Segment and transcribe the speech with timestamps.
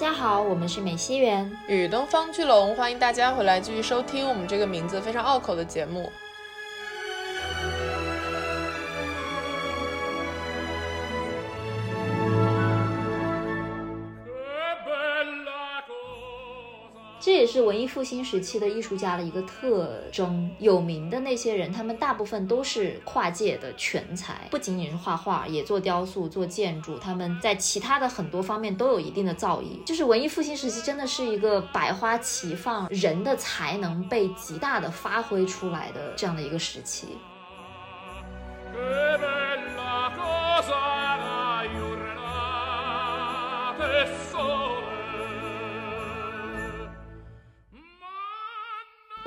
[0.00, 6.12] 大家好，我们是美西园与东方巨龙，欢迎大家回来继续收听我们这个名字非常拗口的节目。
[17.48, 20.48] 是文艺复兴时期的艺术家的一个特征。
[20.58, 26.98] 有名的那些人，他们大部分都是跨界的全才，不仅仅是画画，也做雕塑、做建筑。
[26.98, 29.82] 他们在其他的很多方面都有一定的造诣。
[29.84, 37.16] 就是文艺复兴时期，真的是一个百花齐放，人的才能被极大的发挥出来的这样的一个时期。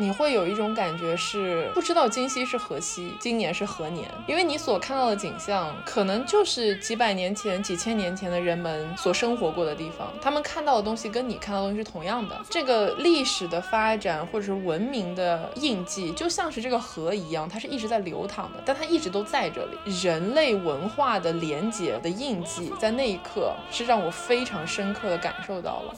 [0.02, 12.36] 你会有一种感觉是不知道今夕是何夕，今年是何年，因为你所看到的景象可能就是几百年前、几千年前的人们所生活过的地方，他们看到的东西跟你看到的东西是同样的。
[12.50, 19.78] 这个历史的发展或者是文明的印记，就像是这个河一样，它是一直在流淌的，但它一直都在这里。
[20.02, 25.96] 人类文化的连接的印记，在那一刻是让我非常深刻的感受到了。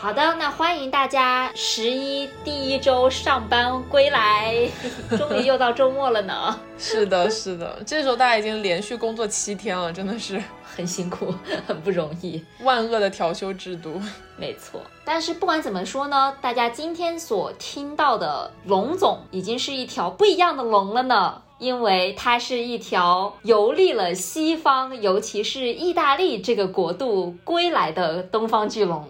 [0.00, 4.70] 好的，那欢迎大家十一第一周上班归来，
[5.18, 6.56] 终于又到周末了呢。
[6.78, 11.34] 是的，是的，这时候大家已经连续工作七天了，真的是很辛苦，
[11.66, 12.40] 很不容易。
[12.60, 14.00] 万恶的调休制度，
[14.36, 14.80] 没错。
[15.04, 29.04] 但是不管怎么说呢，大家今天所听到的龙总已经是一条不一样的龙了呢，因为它是一条游历了西方，尤其是意大利这个国度归来的东方巨龙。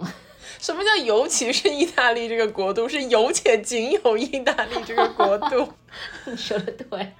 [0.58, 2.88] 什么叫尤其是意大利这个国度？
[2.88, 5.68] 是有且仅有意大利这个国度。
[6.26, 7.12] 你说的对，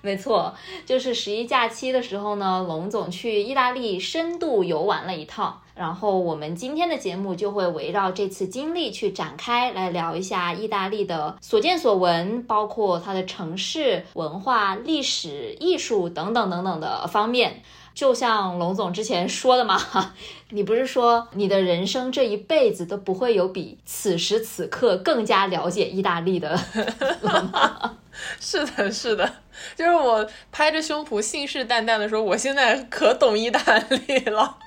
[0.00, 0.54] 没错，
[0.86, 5.60] 就是十一假期的时候呢，龙总去意大利深度游玩了一趟。
[5.74, 17.62] 然后我们今天的节目就会围绕这次经历去展开来聊一下意大利的所见所闻，包括它的城市、文化、历史、艺术等等等等的方面。
[17.94, 19.80] 就像龙总之前说的嘛，
[20.50, 26.58] 你不是说你的人生这一辈子都不会有比此时此刻更加了解意大利的
[27.20, 27.98] 了吗？
[28.40, 29.36] 是的，是的，
[29.74, 34.58] 就是我拍着胸脯信誓旦旦的说，我现在可懂意大利了。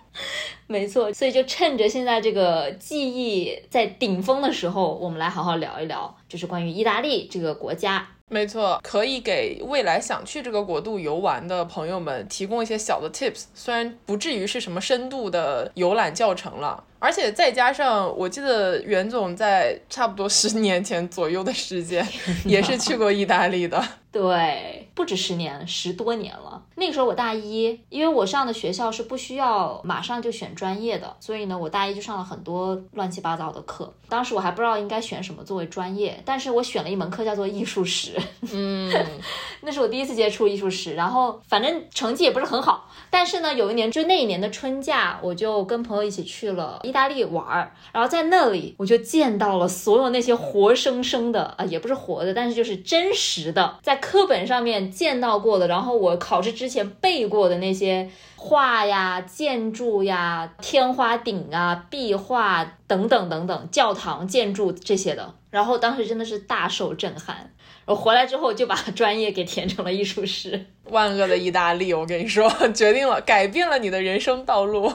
[0.68, 8.08] 没错，所以就趁着现在这个记忆在顶峰的时候，我们来好好聊一聊，就是关于意大利这个国家。
[8.32, 16.84] 没错，可以给未来想去这个国度游玩的朋友们提供一些小的 tips，虽然不至于是什么深度的游览教程了。
[17.00, 22.06] 而且再加上，我记得袁总在差不多十年前左右的时间，
[22.46, 23.84] 也是去过意大利的。
[24.12, 26.62] 对，不止十年，十多年了。
[26.76, 33.94] 那个时候我大一，因为我上的学校是不需要马上就选专业的，所以呢，我大一就上了很多乱七八糟的课。
[34.08, 38.14] 当时我还不知道应该选什么作为专业，但是我选了一门课叫做艺术史。
[38.54, 38.90] 嗯，
[39.60, 42.90] 那是我第一次接触艺术史，然后反正成绩也不是很好。
[43.10, 67.52] 但是呢，有一年就那一年的春假，我就跟朋友一起去了意大利玩儿，然后在那里我就见到了所有那些活生生的啊，也不是活的，但是就是真实的，在课本上面见到过的，然后我考试之前背过的那些画呀、建筑呀、天花顶啊、壁画等等等等，教堂建筑这些的，然后当时真的是大受震撼。
[67.86, 70.66] 我回来之后就把专业给填成了艺术史。
[70.86, 74.92] 万恶的意大利，我跟你说， 决定了，改变了你的人生道路，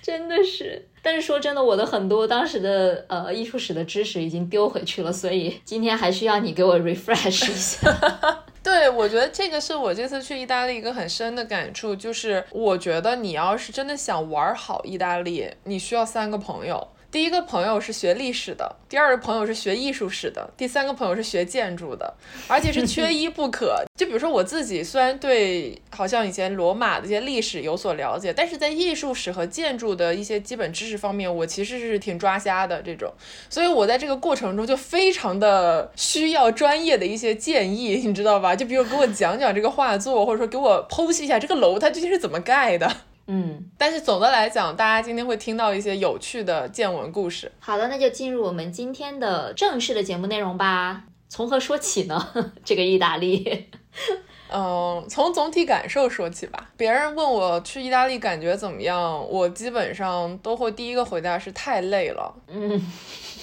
[0.00, 0.88] 真的是。
[1.02, 7.90] 但是说真的，我的很多当时的呃艺术史的知识已经丢回去了，所以今天还需要你给我 refresh 一下。
[8.62, 16.88] 对，我觉得这个是我这次去意大利一个很深的感触，就是我觉得你要是真的想玩好意大利，你需要三个朋友。
[17.10, 22.14] 第一个朋友是学历史的，第二个朋友是学艺术史的，第三个朋友是学建筑的，
[22.46, 23.82] 而且是缺一不可。
[23.98, 33.12] 就比如说我自己，虽然对好像以前罗马的一些历史有所了解，但是在艺术史和建筑的一些基本知识方面，我其实是挺抓瞎的这种。
[33.48, 38.54] 所以我在这个过程中就非常的需要专业的一些建议， 你知道吧？
[38.54, 42.88] 就比如给我讲讲这个画作，或者说给我剖析一下这个楼它究竟是怎么盖的。
[43.32, 47.52] 嗯，但是总的来讲，大家今天会听到一些有趣的见闻故事。
[47.60, 51.04] 好的，那就进入我们今天的正式的节目内容吧。
[51.28, 52.34] 从何说起呢？
[52.64, 53.70] 这个意大利，
[54.52, 56.70] 嗯，从总体感受说起吧。
[56.76, 62.34] 别人问我去意大利感觉怎么样，我基本上都会第一个回答是太累了。
[62.48, 62.82] 嗯，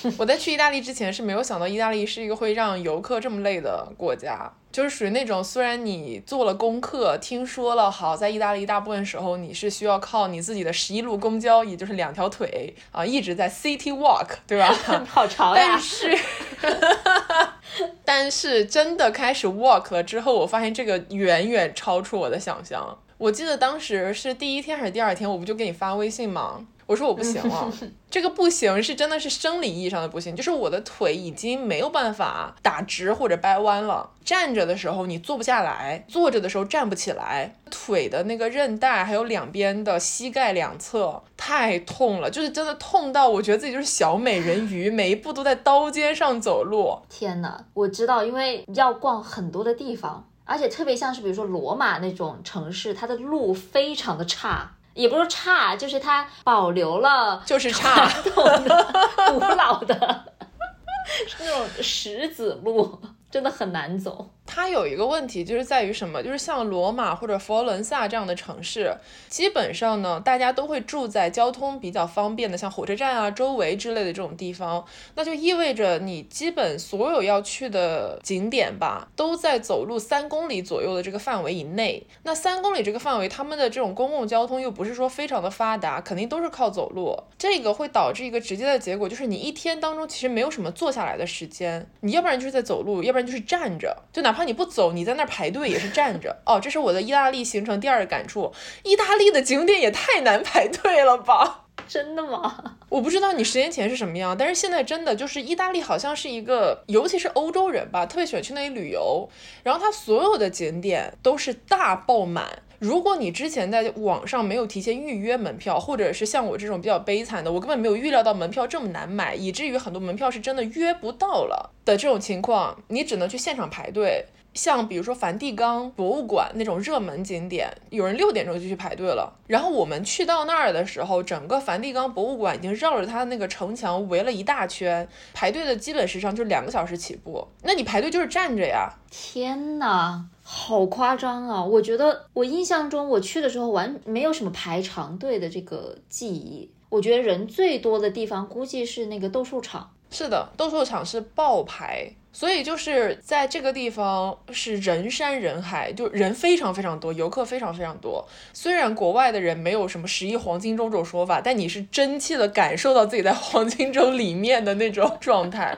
[0.18, 14.74] 我在去意大利之前是没有想到意大利是一个会让游客这么累的国家，就是属于那种虽然你做了功课，听说了好，在意大利大部分时候你是需要靠你自己的十一路公交，也就是两条腿啊，一直在 city walk，对吧？
[15.08, 15.64] 好长呀！
[15.66, 16.18] 但是，
[18.06, 22.98] 但是真的开始 walk 了之后，我发现这个远远超出我的想象。
[23.18, 26.66] 我记得当时是第一天还是第二天，我不就给你发微信吗？
[26.88, 27.72] 我说我不行了，
[28.10, 34.10] 这个不行是真的是生理意义上的不行，就是我的腿已经没有办法打直或者掰弯了。
[34.24, 46.98] 站着的时候你坐不下来，坐着的时候站不起来，腿的那个韧带还有两边的膝盖两侧太痛了，就是真的痛到我觉得自己就是小美人鱼，每一步都在刀尖上走路。
[47.10, 54.72] 天呐，我知道，因为要逛很多的地方，而且特别像是比如说罗马那种城市，它的路非常的差。
[54.98, 60.26] 也不是差，就是它保留了，就是差，古老的，
[61.28, 63.00] 是那种石子路，
[63.30, 64.32] 真的很难走。
[64.48, 66.24] 它有一个问题，就是在于什么？
[66.24, 68.96] 就是像罗马或者佛罗伦萨这样的城市，
[69.28, 74.84] 基本上呢，大家都会住在交通比较方便的，像火车站啊周围之类的这种地方。
[75.16, 82.08] 那就意味着你基本所有要去的景点吧，都在走路三公里左右的这个范围以内。
[82.24, 87.16] 那三公里这个范围，他们的这种公共交通又不是说非常的发达，肯定都是靠走路。
[87.38, 94.37] 这个会导致一个直接的结果，就是你一天当中其实没有什么坐下来的时间，你要不然就是在走路，要不然就是站着，就哪怕。
[94.38, 96.60] 怕你不走，你在那儿排队也是站着哦。
[96.62, 98.54] 这是我的意大利行程第二个感触，
[98.84, 101.64] 意大利的景点也太难排队了吧？
[101.88, 102.76] 真的吗？
[102.90, 109.28] 我不知道你十年前是什么样，但是现在真的就是意大利好像是一个，尤其是欧洲人吧，特别喜欢去那里旅游，
[109.64, 112.62] 然后它所有的景点都是大爆满。
[112.80, 124.26] 如果你之前在网上没有提前预约门票，或者是像我这种比较悲惨的，我根本没有预料到门票这么难买，以至于很多门票是真的约不到了的这种情况，你只能去现场排队。
[124.58, 129.32] 像比如说梵蒂冈博物馆那种热门景点，有人六点钟就去排队了。
[129.46, 137.48] 然后我们去到那儿的时候，整个梵蒂冈博物馆已经绕着它的那个城墙围了一大圈，排队的基本时长就是两个小时起步。
[137.62, 138.92] 那你排队就是站着呀？
[139.12, 140.26] 天呐！
[140.42, 141.64] 好夸张啊！
[141.64, 146.72] 我觉得我印象中我去的时候完没有什么排长队的这个记忆。
[146.90, 149.92] 我觉得人最多的地方估计是那个斗兽场。
[150.10, 158.24] 是的，斗兽场是爆排，所以就是在这个地方是人山人海，就人非常非常多，游客非常非常多。
[158.54, 165.76] 虽然国外的人没有什么十一黄金周这种说法，但你是真切的感受到自己在黄金周里面的那种状态。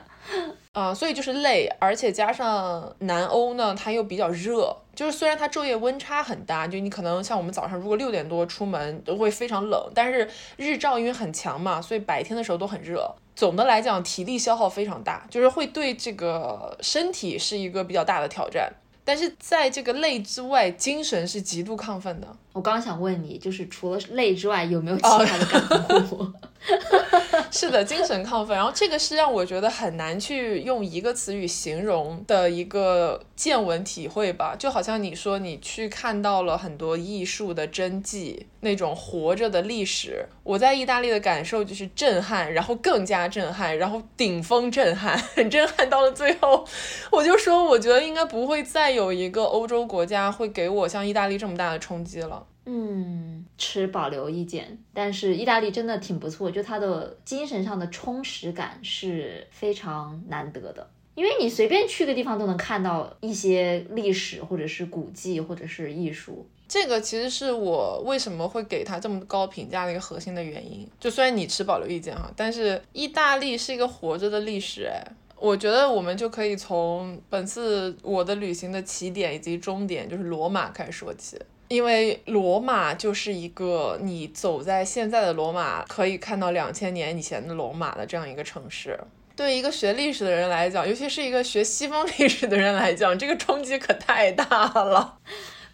[0.73, 13.15] 啊，所以就是累，而且加上南欧呢，它又比较热，就是虽然它昼夜温差很大，就你可能像我们早上如果六点多出门都会非常冷，但是日照因为很强嘛，所以白天的时候都很热。
[13.39, 18.69] 总的来讲，体力消耗非常大，就是会对这个身体是一个比较大的挑战。
[19.05, 22.27] 但是在这个累之外，精神是极度亢奋的。
[22.51, 26.27] 我刚刚想问你，就是除了累之外，有没有其他的感悟？
[27.51, 28.55] 是的，精神亢奋。
[28.55, 34.55] 然后这个是让我觉得很难去用一个词语形容的一个见闻体会吧。
[34.57, 40.27] 就好像你说你去看到了很多艺术的真迹，那种活着的历史。
[40.43, 45.89] 我在意大利的感受就是震撼，然后更加震撼，然后顶峰震撼，很 震撼。
[45.89, 46.65] 到了最后，
[47.11, 52.45] 我就说，我觉得应该不会再有一个欧洲国家会给我像意大利这么大的冲击了。
[52.71, 60.87] 嗯，持保留意见，但是意大利真的挺不错，就它的精神上的充实感是非常难得的。
[61.15, 66.47] 因为你随便去个地方都能看到一些历史，或者是古迹，或者是艺术。
[66.67, 70.87] 这个其实是我为什么会给他这么高评价的一个核心的原因。
[70.99, 74.85] 就虽然你持保留意见哈，但是意大利是一个活着的历史。
[74.85, 75.03] 哎，
[75.37, 81.39] 我觉得我们就可以从本次我的旅行的起点以及终点，就是罗马开始说起。
[81.69, 88.99] 因为罗马就是一个你走在现在的罗马，可以看到两千年以前的罗马的这样一个城市。
[89.35, 95.17] 对一个学历史的人来讲，尤其是一个学西方 历史的人来讲，这个冲击可太大了。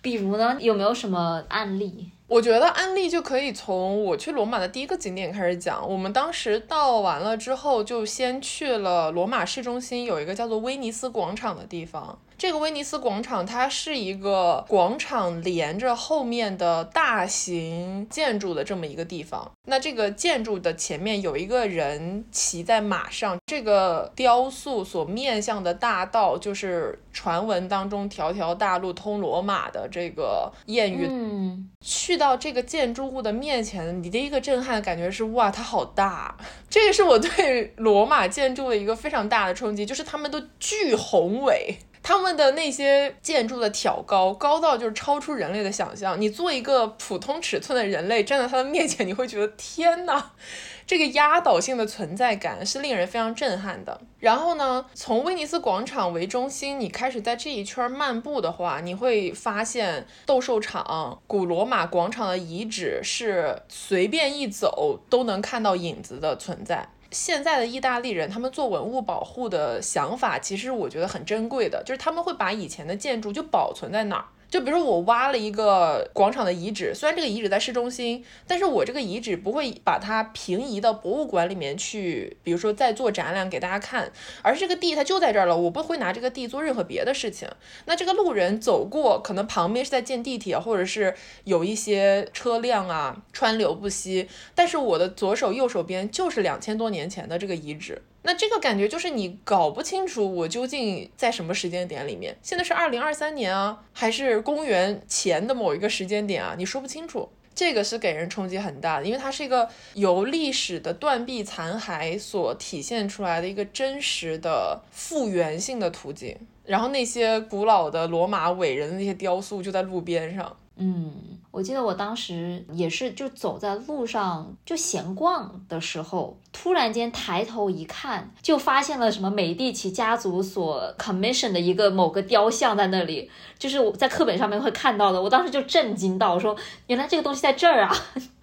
[0.02, 2.12] 比如呢，有没有什么案例？
[2.28, 5.88] 我觉得案例就可以从我去罗马的第一个景点开始讲。
[5.88, 12.20] 我们当时到完了之后，就先去了罗马市中心有一个叫做威尼斯广场的地方。
[12.38, 19.50] 这个威尼斯广场，它是一个广场连着后面的大型建筑的这么一个地方。
[19.68, 31.08] 那这个建筑的前面有一个人骑在马上，这个雕塑所面向的大道就是传闻当中“条条大路通罗马”的这个谚语。
[31.10, 36.36] 嗯，去到这个建筑物的面前，你第一个震撼的感觉是哇，它好大！
[36.70, 41.78] 这个是我对罗马建筑的一个非常大的冲击，就是他们都巨宏伟。
[42.08, 46.22] 他们的那些建筑的挑高，高到就是超出人类的想象。
[46.22, 50.34] 你做一个普通尺寸的人类站在他的面前，你会觉得天哪，
[50.86, 54.00] 这个压倒性的存在感是令人非常震撼的。
[54.20, 66.88] 然后呢，从威尼斯广场为中心，你开始在这一圈漫步的话，你会发现斗兽场、古罗马广场的遗址是随便一走都能看到影子的存在。
[67.16, 74.26] 现在的意大利人，他们做文物保护的想法，其实我觉得很珍贵的，就是他们会把以前的建筑就保存在那儿。
[74.56, 84.10] 就比如说我挖了一个广场的遗址，虽然这个遗址在市中心，但是我这个遗址不会把它平移到博物馆里面去，比如说再做展览给大家看，
[84.42, 87.50] 而是这个地它就在这儿了，我不会拿这个地做任何别的事情。
[87.84, 98.02] 那这个路人走过，可能旁边是在建地铁，或者是有一些车辆啊川流不息，但是我的左手右手边就是两千多年前的这个遗址。
[98.28, 106.56] 那这个感觉就是你搞不清楚我究竟在什么时间点里面，现在是二零二三年啊，还是公元前的某一个时间点啊？
[106.58, 116.36] 你说不清楚，这个是给人冲击很大的，因为它是一个由历史的断壁残骸所体现出来的一个真实的复原性的图景。
[116.66, 120.58] 然后那些古老的罗马伟人的那些雕塑就在路边上。
[120.78, 121.12] 嗯，
[121.52, 135.22] 我记得我当时也是，就走在路上就闲逛的时候，突然间抬头一看，就发现了什么美第奇家族所 commission 的一个某个雕像在那里，就是我在课本上面会看到的。
[135.22, 136.56] 我当时就震惊到，我说
[136.88, 137.96] 原来这个东西在这儿啊，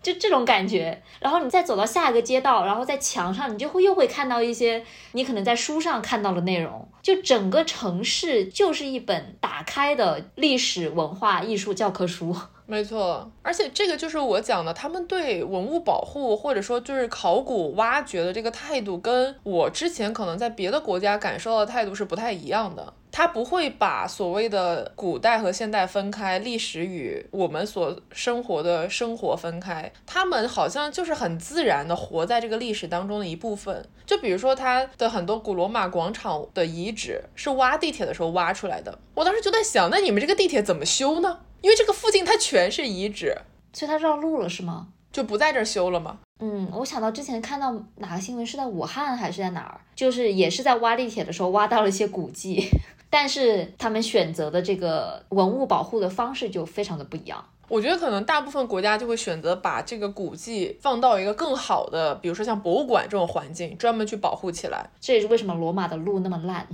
[0.02, 1.02] 就这种感觉。
[1.20, 6.88] 然后你再走到下一个街道，然后在墙上，你就会又会看到一些你可能在书上看到的内容。
[7.00, 12.36] 就整个城市就是一本打开的历史文化艺术教科书。
[12.64, 22.94] 没错，而且这个就是我讲的，他们对文物保护或者说就是考古挖掘的这个态度，跟我之前可能在别的国家感受到的态度是不太一样的。
[23.12, 29.92] 他不会把所谓的古代和现代分开，历史与我们所生活的生活分开。
[30.06, 33.86] 他们好像就是很自然的活在这个历史当中的一部分。
[34.06, 38.98] 就比如说，他的很多古罗马广场的遗址是挖地铁的时候挖出来的。
[39.14, 41.40] 我当时就在想，那你们这个地铁怎么修呢？
[41.60, 43.36] 因为这个附近它全是遗址，
[43.74, 44.88] 所以它绕路了是吗？
[45.12, 46.18] 就不在这儿修了吗？
[46.40, 52.66] 嗯，我想到之前看到哪个新闻是在武汉还是在哪儿，就是也是在挖地铁的时候挖到了一些古迹，
[53.12, 57.44] 但是他们选择的这个文物保护的方式就非常的不一样。
[57.68, 64.88] 我觉得可能大部分国家就会选择把这个古迹放到一个更好的，比如说像博物馆这种环境，专门去保护起来。
[64.98, 66.66] 这也是为什么罗马的路那么烂，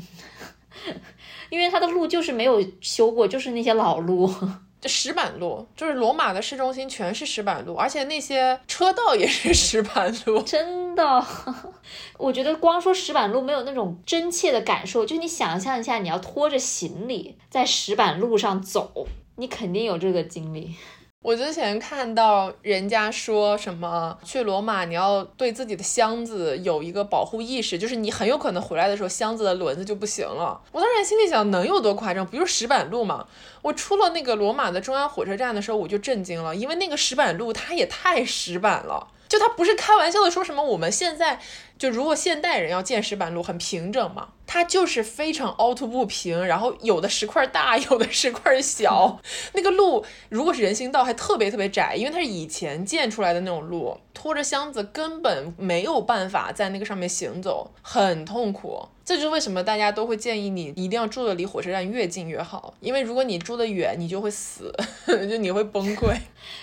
[1.50, 4.32] 因为它的路就是没有修过，就是那些老路。
[4.80, 10.40] 这石板路就是罗马的市中心全是石板路，而且那些车道也是石板路。
[10.46, 11.26] 真的，
[12.16, 15.04] 我觉得光说石板路没有那种真切的感受。
[15.04, 19.06] 就你想象一下，你要拖着行李在石板路上走，
[19.36, 20.76] 你肯定有这个经历。
[21.20, 30.60] 我之前看到人家说什么去罗马，你要对自己的箱子有一个保护意识，就是你很有可能回来的时候箱子的轮子就不行了。
[30.70, 32.24] 我当时心里想，能有多夸张？
[32.24, 33.26] 不就是石板路吗？
[33.62, 41.40] 我出了那个罗马的中央火车站的时候，我就震惊了，因为那个石板路它也太石板了，就它不是开玩笑的说什么我们现在。
[41.78, 49.20] 就如果现代人要建石板路，很平整嘛，它就是非常凹凸不平，然后有的石块大，有的石块小。
[49.54, 58.88] 那个路如果是人行道，还特别特别窄，因为它是以前建出来的那种路，拖着箱子根本没有办法在那个上面行走，很痛苦。
[59.04, 64.74] 这就是为什么大家都会建议你一定要住的离火车站越近越好，因为如果你住的远，你就会死，
[65.06, 66.14] 就你会崩溃。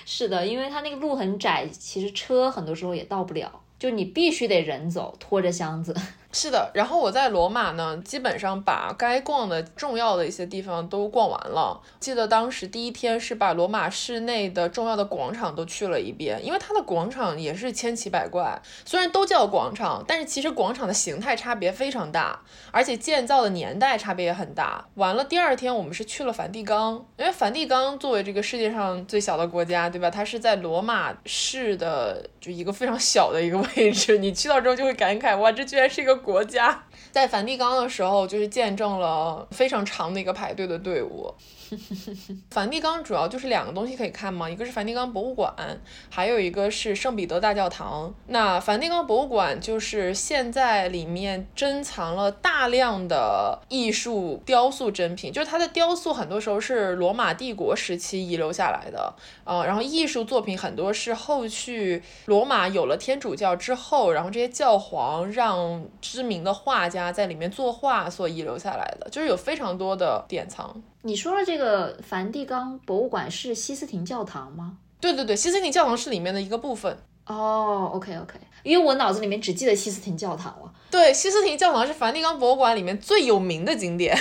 [0.05, 3.61] 是的，因为它那个路很窄，其实车很多时候也到不了。
[3.77, 5.95] 就你必须得人走，拖着箱子。
[6.37, 11.81] 是的，然后我在罗马呢，基本上把该逛的重要的一些地方都逛完了。
[12.01, 18.61] 记得当时第一天是把罗马市内的重要的广场都去了一遍，因为它的广场也是千奇百怪。
[18.83, 22.41] 虽然都叫广场，但是其实广场的形态差别非常大，
[22.71, 24.85] 而且建造的年代差别也很大。
[24.95, 30.09] 完了，第二天我们是去了梵蒂冈，因为梵蒂冈作为这个世界上最小的国家，对吧？
[30.09, 34.17] 它是在罗马市的就一个非常小的一个位置。
[34.17, 36.15] 你去到之后就会感慨，哇，这居然是一个。
[36.25, 41.31] 国家在梵蒂冈的时候，就是见证了非常长的一个排队的队伍。
[42.51, 45.53] 梵蒂冈主要就是两个东西可以看嘛，一个是梵蒂冈博物馆，
[46.09, 48.13] 还有一个是圣彼得大教堂。
[48.27, 70.81] 那梵蒂冈博物馆就是现在里面珍藏了大量的艺术雕塑珍品，就是它的雕塑很多时候是罗马帝国时期遗留下来的，呃，然后艺术作品很多是后续罗马有了天主教之后，然后这些教皇让知名的画家在里面作画所遗留下来的，就是有非常多的典藏。
[71.05, 74.79] 你说的这个梵蒂冈博物馆是西斯廷教堂吗？
[74.99, 76.97] 对对对，西斯廷教堂是里面的一个部分。
[77.27, 80.73] 哦，OK OK，因为我脑子里面只记得西斯廷教堂了。
[80.89, 84.19] 对，西斯廷教堂是梵蒂冈博物馆里面最有名的景点。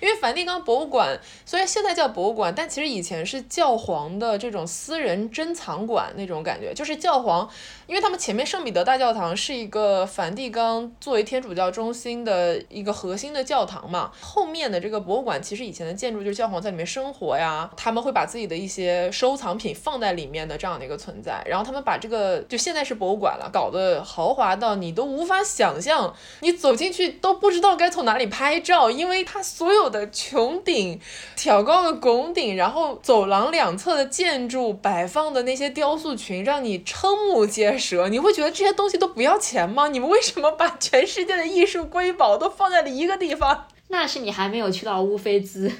[0.00, 6.72] 因为梵蒂冈博物馆虽然现在叫博物馆，但其实以前是教皇的这种私人珍藏馆那种感觉。
[6.74, 7.48] 就是教皇，
[7.86, 21.42] 因为他们前面圣彼得大教堂是一个梵蒂冈作为天主教中心的一个核心的教堂嘛，后面的这个博物馆其实以前的建筑就是教皇在里面生活呀，他们会把自己的一些收藏品放在里面的这样的一个存在。
[21.46, 31.00] 然后他们把这个就现在是博物馆了，搞得豪华到你都无法想象，你走进去都不知道该从哪里拍照，因为它所有的穹顶、
[31.34, 38.08] 挑高的拱顶，然后走廊两侧的建筑摆放的那些雕塑群，让你瞠目结舌。
[38.08, 39.88] 你会觉得这些东西都不要钱吗？
[39.88, 43.66] 你们为什么把全世界的艺术瑰宝都放在了一个地方？
[43.88, 45.70] 那是你还没有去到乌菲兹。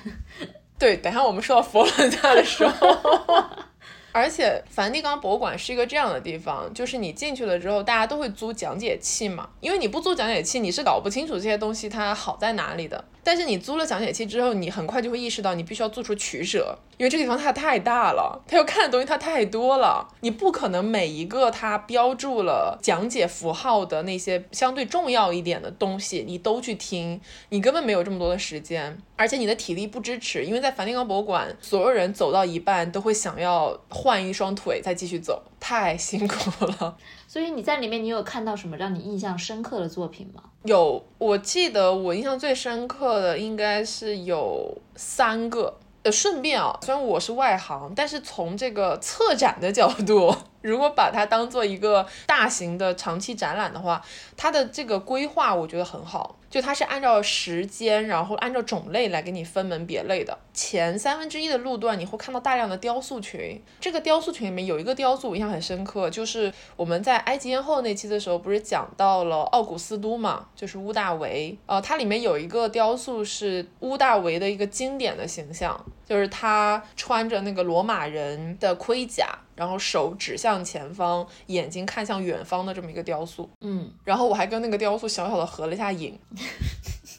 [0.78, 2.96] 对，等下我们说到佛罗伦萨的时候。
[4.12, 13.04] 而且梵蒂冈博物馆是一个这样的地方，就是你进去了之后，大家都会租讲解器嘛，因为你不租讲解器，你是搞不清楚这些东西它好在哪里的。
[13.26, 36.96] 但是你租了讲解器之后，你很快就会意识到，你必须要做出取舍，因为这个地方它太大了，它要看的东西它太多了，你不可能每一个它标注了讲解符号的那些相对重要一点的东西，你都去听，你根本没有这么多的时间，而且你的体力不支持，因为在梵蒂冈博物馆，所有人走到一半都会想要换一双腿再继续走，太辛苦了。
[37.36, 40.42] 所以你在里面，你有看到什么让你印象深刻的作品吗？
[40.62, 45.78] 有，我记得我印象最深刻的应该是有三个。
[46.02, 50.34] 呃，顺便啊，虽然我是外行，但是从这个策展的角度。
[50.62, 54.02] 如果把它当做一个大型的长期展览的话，
[54.34, 60.38] 它的这个规划我觉得很好，就它是按照时间，然后按照种类来给你分门别类的。
[60.56, 79.38] 前三分之一的路段你会看到大量的雕塑群，这个雕塑群里面有一个雕塑我印象很深刻，就是我们在埃及艳后那期的时候不是讲到了奥古斯都嘛，就是乌大维，呃，它里面有一个雕塑是乌大维的一个经典的形象，就是他穿着那个罗马人的盔甲。
[79.56, 86.18] 然后手指向前方，眼睛看向远方的这么一个雕塑，嗯，然后我还跟那个雕塑小小的合了一下影，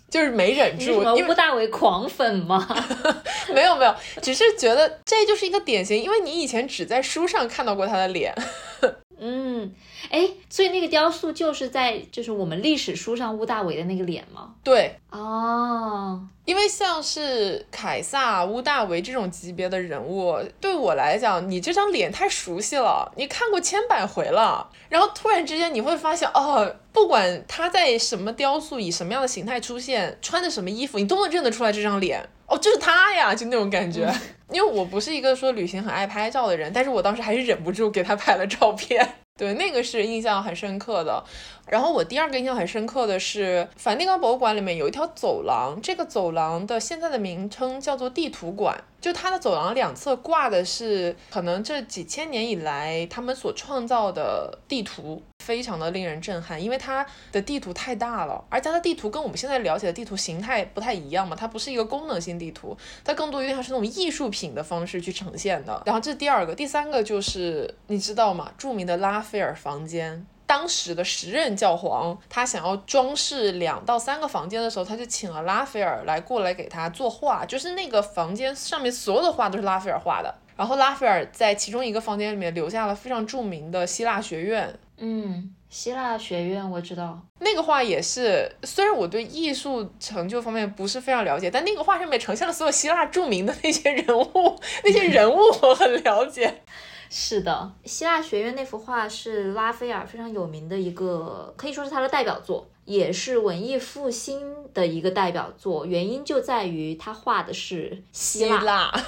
[0.10, 1.04] 就是没忍住。
[1.15, 2.67] 因为吴大伟狂粉吗？
[3.54, 8.34] 没有没有，只是觉得这就是一个典型，因为你以前只在书上看到过他的脸。
[9.20, 9.74] 嗯，
[10.10, 14.53] 哎，所以那个雕塑就是在就是我们历史书上乌大维的那个脸吗？
[14.63, 32.27] 对，哦，因为像是凯撒、乌大维这种级别的人物，对我来讲，你这张脸太熟悉了，你看过千百回了，然后突然之间你会发现，哦，不管他在什么雕塑以什么样的形态出现，穿的什么衣服，你都能认得出来这张脸。
[32.47, 34.10] 哦，就是他呀，就那种感觉。
[34.49, 39.15] 因为我不是一个说旅行很爱拍照的人，但是我当时还是忍不住给他拍了照片。
[39.38, 41.23] 对，那个是印象很深刻的。
[41.67, 48.84] 然后我第二个印象很深刻的是，梵蒂冈博物馆里面有一条走廊，这个走廊的现在的名称叫做地图馆。
[48.99, 65.81] 就它的走廊两侧挂的是可能这几千年以来他们所创造的地图，非常的令人震撼，因为它的地图太大了，而它的地图跟我们现在了解的地图形态不太一样嘛，它不是一个功能性地图，它更多于它是那种艺术品的方式去呈现的。
[65.86, 68.51] 然后这是第二个，第三个就是你知道吗？
[68.57, 70.25] 著名的拉斐尔房间。
[70.47, 80.33] 当时的时任教皇，他想要装饰两到三个房间的时候，他就请了拉斐尔来过来给他作画，就是那个房间上面所有的画都是拉斐尔画的。
[80.55, 84.73] 然后拉斐尔在其中一个房间里面留下了非常著名的希腊学院。
[84.97, 96.63] 嗯，希腊学院我知道，那个画也是，虽然我对艺术成就方面不是非常了解，但那个画上面呈现了所有希腊著名的那些人物， 那些人物我很了解。
[97.10, 102.67] 是的，希腊学院那幅画是拉斐尔非常有名的一个，可以说是他的代表作。
[102.88, 104.39] 也是文艺复兴
[104.73, 109.04] 的一个代表作，原因就在于他画的是希腊，希腊，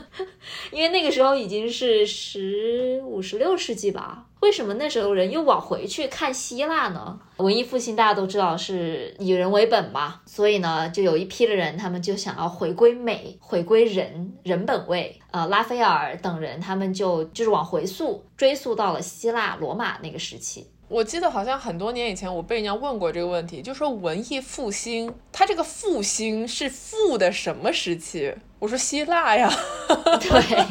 [0.70, 4.26] 因为那个时候已经是十五、十六世纪吧。
[4.40, 7.18] 为什么那时候人又往回去看希腊呢？
[7.38, 15.18] 文艺复兴大家都知道是以人为本嘛，所以呢，就有一批的人，他们就想要回归美，回归人人本位。
[15.30, 20.66] 呃，拉斐尔等人，他们就就是往回溯，追溯到了希腊罗马那个时期。
[20.94, 28.32] 我记得好像很多年以前我被人家问过这个问题，就说文艺复兴，它这个复兴是复的什么时期？
[28.60, 29.52] 我说希腊呀。
[30.22, 30.64] 对，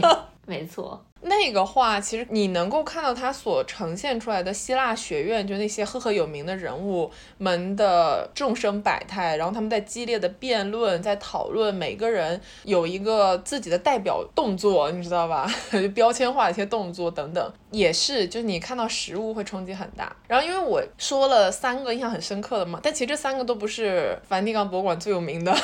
[0.48, 1.04] 没错。
[1.24, 15.50] 那个画其实你能够看到它所呈现出来的希腊学院，就那些赫赫有名的人物们的众生百态，然后他们在激烈的辩论，在讨论，每个人有一个自己的代表动作，你知道吧？
[15.96, 20.14] 标签化的一些动作等等，也是，就是你看到实物会冲击很大。
[20.28, 25.56] 然后因为我说了三个印象很深刻的嘛，但其实这三个都不是梵蒂冈博物馆最有名的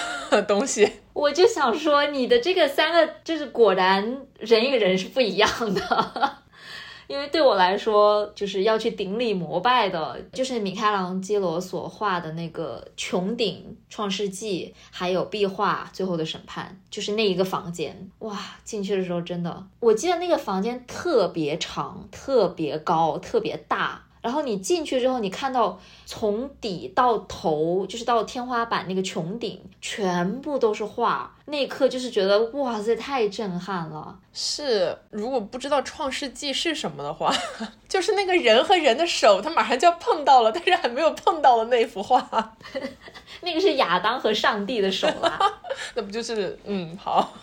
[0.47, 0.89] 东西。
[1.11, 6.37] 我就想说，你的这个三个就是果然人与人是不一样样的，
[7.07, 18.09] 因为对我来说，就是要去顶礼膜拜的，就是米开朗基罗所画的那个穹顶《创世纪》，还有壁画《最后的审判》，就是那一个房间。
[18.19, 24.03] 哇，进去的时候真的，我记得那个房间特别长、特别高、特别大。
[24.21, 31.35] 然后你进去之后，你看到从底到头，就是到天花板那个穹顶，全部都是画。
[31.45, 34.15] 那一刻就是觉得哇塞，太震撼了。
[34.31, 37.33] 是，如果不知道《创世纪》是什么的话，
[37.89, 42.55] 就是那个人和人的手，他马上就要碰到了，但是还没有碰到的那幅画。
[43.41, 45.39] 那个是亚当和上帝的手啦。
[45.95, 47.33] 那不就是嗯好。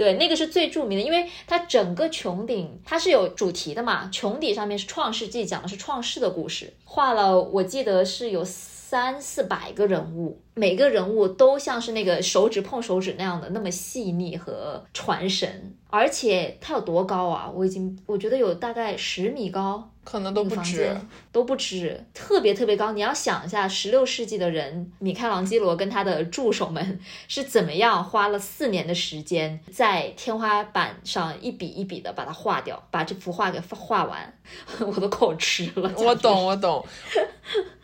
[0.00, 17.52] 对，那个是最著名的，因为它整个穹顶它是有主题的嘛，穹顶上面是创世纪，讲的是创世的故事，画了我记得是有三四百个人物，每个人物都像是那个手指碰手指那样的那么细腻和传神，而且它有多高啊？
[17.54, 19.90] 我已经我觉得有大概十米高。
[20.10, 20.96] 可能都不止，
[21.30, 22.90] 都不止，特别特别高。
[22.90, 34.36] 你要想一下，十六世纪的人，米开朗基罗跟他的助手们是怎么样花了四年的时间，在天花板上一笔一笔的把它画掉，把这幅画给画完，
[34.80, 35.92] 我都口吃了。
[35.98, 36.84] 我懂，我懂。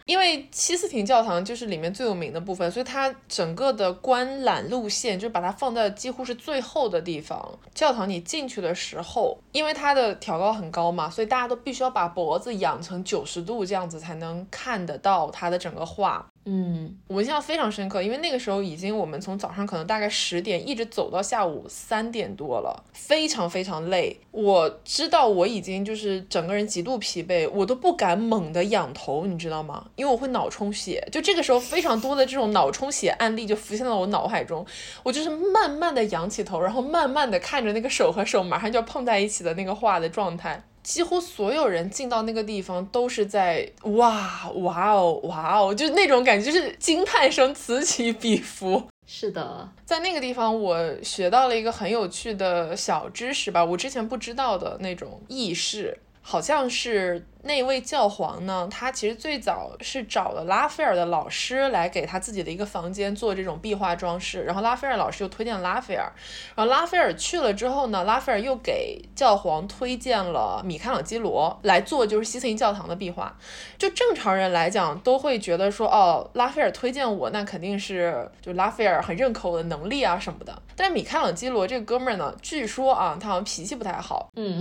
[0.07, 7.59] 因为西斯廷教堂就是里面最有名的部分，所以它整个的观览路线就是把它放在几乎是最后的地方。
[7.75, 16.25] 教堂你进去的时候，因为它的挑高很高嘛，所以大家都必须要把脖子仰成九十度这样子才能看得到它的整个画。
[16.49, 24.17] 嗯，我印象非常深刻，因为那个时候已经我们从早上可能大概十点一直走到下午三点多了，非常非常累。
[24.31, 29.87] 我知道我已经就是整个人极度疲惫，我都不敢猛地仰头，你知道吗？
[29.97, 31.05] 因为我会脑充血。
[31.11, 34.65] 就这个时候，非常多的这种脑充血案例就浮现到我脑海中。
[35.03, 40.63] 我就是慢慢的仰起头，然后慢慢的看着那个手和手马上就要碰在一起的那个画的状态。
[40.87, 48.81] 几乎所有人进到那个地方都是在哇哇哦哇哦，就是那种感觉，就是惊叹声此起彼伏。
[49.05, 57.25] 是的，在那个地方我学到了一个很有趣的小知识吧，我之前不知道的那种意识，好像是。
[57.47, 58.67] 那位教皇呢？
[58.69, 66.13] 他其实最早是找了拉斐尔的老师来给他自己的一个房间做这种壁画装饰，然后拉斐尔老师又推荐拉斐尔，
[66.57, 73.39] 然后拉斐尔去了之后呢，拉斐尔又给教皇推荐了米开朗基罗来做就是西斯廷教堂的壁画。
[73.79, 80.61] 就正常人来讲都会觉得说，哦，拉斐尔推荐我，那肯定是就拉斐尔很认可我的能力啊什么的。
[80.75, 84.61] 但是米开朗基罗这个哥们儿呢，据说啊，他好像脾气不太好，嗯。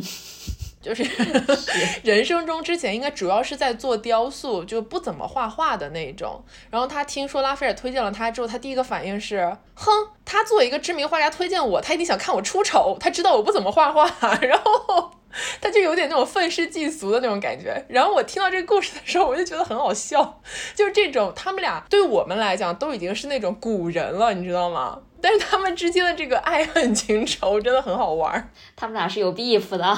[0.85, 1.03] 就是
[2.03, 6.43] 人生中之前应该主要是在做雕塑，就不怎么画画的那种。
[6.69, 9.91] 然后他听说拉斐尔推荐了他之后，他第一个反应是：哼，
[10.23, 12.95] 他作为一个知名画家推荐我，他一定想看我出丑。
[12.99, 14.05] 他知道我不怎么画画，
[14.43, 15.09] 然后
[15.59, 17.83] 他就有点那种愤世嫉俗的那种感觉。
[17.89, 20.39] 然后我听到这个故事的时候，我就觉得很好笑，
[20.75, 24.99] 就是这种他们俩对我们来讲都已经是那种古人了，你知道吗？
[25.21, 28.51] 但是他们之间的这个爱恨情仇真的很好玩。
[28.75, 29.97] 他们俩是有 beef 的。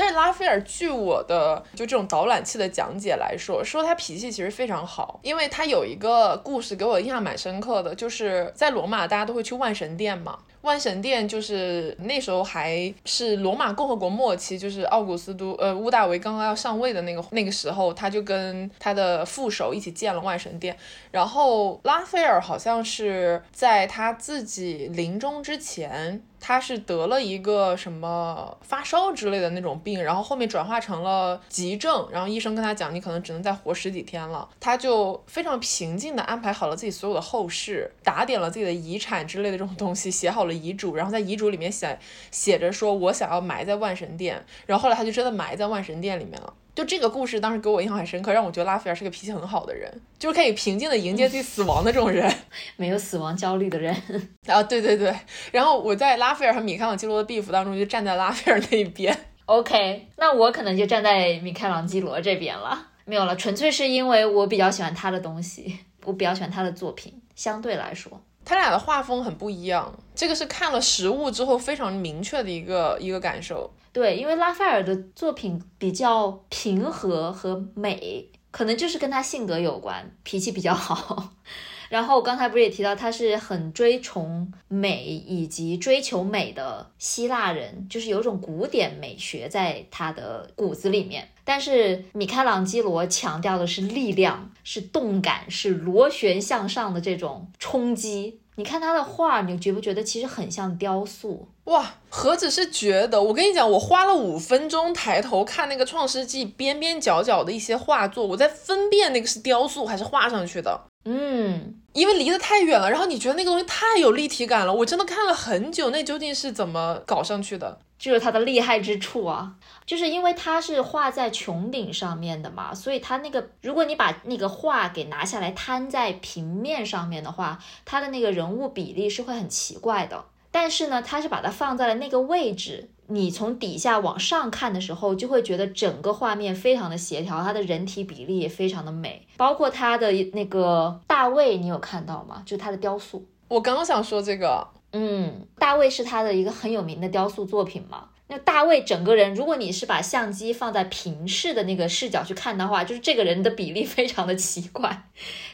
[0.00, 10.38] 但是拉斐尔，据我的就这种导览器的讲解来说，说他脾气其实非常好，因为他有一个故事给我印象蛮深刻的，就是在罗马大家都会去万神殿嘛。
[10.62, 20.76] 万神殿就是那时候还是罗马共和国末期，就是奥古斯都呃屋大维刚刚要上位的那个那个时候，他就跟他的副手一起建了万神殿。
[21.10, 34.48] 然后拉斐尔好像是在他自己临终之前他是得了一个什么发烧之类的那种病，然后后面转化成了急症，然后医生跟他讲，你可能只能再活十几天了。
[34.58, 41.98] 他就非常平静的安排好了自己所有的后事，打点了自己的遗产之类的这种东西，写好了遗嘱，然后在遗嘱里面写
[42.30, 44.44] 写着说，我想要埋在万神殿。
[44.66, 46.54] 然后后来他就真的埋在万神殿里面了。
[46.74, 52.32] 就这个故事当时给我印象很深刻，让我觉得拉斐尔是个脾气很好的人，就是可以平静的迎接自己死亡的这种人，
[52.76, 53.94] 没有死亡焦虑的人。
[54.46, 55.14] 啊，对对对。
[55.52, 59.16] 然后我在拉斐尔和米开朗基罗的 beef 当中就站在拉斐尔那一边。
[59.46, 62.86] OK，那我可能就站在米开朗基罗这边了。
[63.04, 67.12] 没有了，纯粹是因为我比较喜欢他的东西，我比较喜欢他的作品。
[67.34, 73.68] 相对来说，他俩的画风很不一样，这个是看了实物之后非常明确的一个一个感受。
[73.92, 81.32] 对，因为拉斐尔的作品比较平和和美，可能就是跟他性格有关，脾气比较好。
[81.90, 91.28] 然后我刚才不是也提到，他是很追崇美以及追求美的希腊人，就是有种古典美学在他的骨子里面。
[91.42, 98.38] 但是米开朗基罗强调的是力量，是动感，是螺旋向上的这种冲击。
[98.54, 101.48] 你看他的画，你觉不觉得其实很像雕塑？
[101.70, 103.22] 哇，何止是觉得？
[103.22, 110.80] 我跟你讲，我花了五分钟抬头看那个《创世纪》边边角角的一些画作，我在分辨那个是雕塑还是画上去的。
[111.04, 117.78] 嗯，因为离得太远了，然后你觉得那个东西太有立体感了，我真的看了很久，那究竟是怎么搞上去的？
[117.96, 119.52] 就是它的厉害之处啊，
[119.86, 130.24] 就是因为它是画在穹顶上面的嘛，所以它那个，如果你把那个画给拿下来摊在平面上面的话，它的那个人物比例是会很奇怪的。
[130.50, 132.90] 但是呢，它是把它放在了那个位置。
[133.06, 142.42] 你从底下往上看的时候，就会觉得整个画面非常的协调，它的人体比例也非常的美，包括它的那个大卫，你有看到吗？
[142.46, 143.26] 就是它的雕塑。
[143.48, 148.04] 我刚刚想说这个，嗯，大卫是他的一个很有名的雕塑作品嘛。
[148.30, 155.02] 那大卫整个人，如果你是把相机放在平视的那个视角去看的话，就是这个人的比例 非常的奇怪。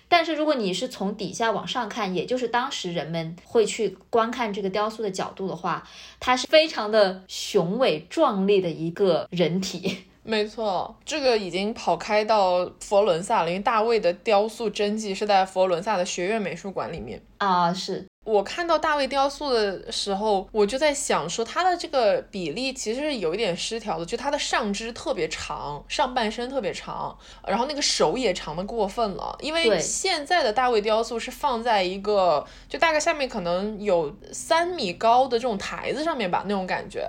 [0.08, 5.88] 但是如果你是从底下往上看，也就是当时人们会去观看这个雕塑的角度的话，
[6.20, 10.04] 它是非常的雄伟壮丽的一个人体。
[10.22, 18.06] 没错，这个已经跑开到佛罗伦萨了，因为大卫的雕塑真迹是在佛罗伦萨的学院美术馆里面啊，是。
[18.26, 29.36] 我看到大卫雕塑的时候，我就在想说，他的这个比例其实是有一点失调的，就他的上肢特别长，上半身特别长，然后那个手也长的过分了。
[29.40, 37.08] 因为现在的大卫雕塑是放在一个就大概下面可能有三米高的这种台子上面吧，那种感觉。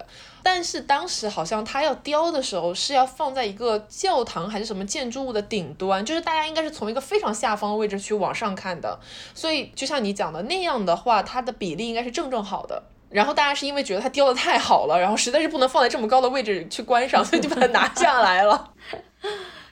[0.50, 8.98] 但是当时好像他要雕的时候是要放在一个教堂还是什么建筑物的顶端，就是大家应该是从一个非常下方的位置去往上看的，
[9.36, 12.82] 所以就像你讲的那样的话，它的比例应该是正正好的。
[13.10, 18.72] 然后大家是因为觉得它雕的太好了，然后实在是不能放在这么高的位置去观赏， 所以就把它拿下来了。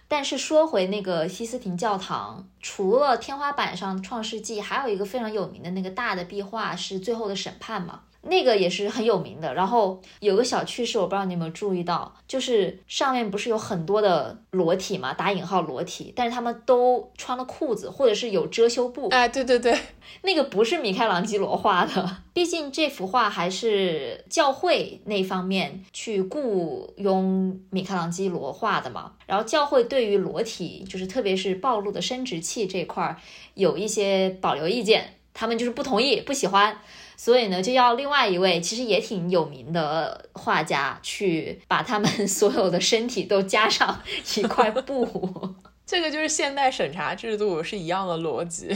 [0.10, 8.02] 但是说回那个西斯廷教堂，除了天花板上《创世纪》，还有一个非常有名的那个大的壁画是《最后的审判》嘛。
[8.28, 19.10] 那个也是很有名的，然后有个小趣事，我不知道你有没有注意到，就是上面不是有很多的裸体嘛，打引号裸体，但是他们都穿了裤子，或者是有遮羞布。
[19.10, 19.78] 哎，对对对，
[20.24, 29.14] 那个不是米开朗基罗画的， 毕竟这幅画还是教会那方面去雇佣米开朗基罗画的嘛。
[29.28, 33.18] 然后教会对于裸体，就是特别是暴露的生殖器这块儿，
[33.54, 36.78] 有一些保留意见，他们就是不同意，不喜欢。
[37.18, 44.02] 所以呢，就要另外一位其实也挺有名的画家去把他们 所有的身体都加上
[44.36, 45.56] 一块布。
[45.86, 48.76] 这个就是现代审查制度是一样的逻辑。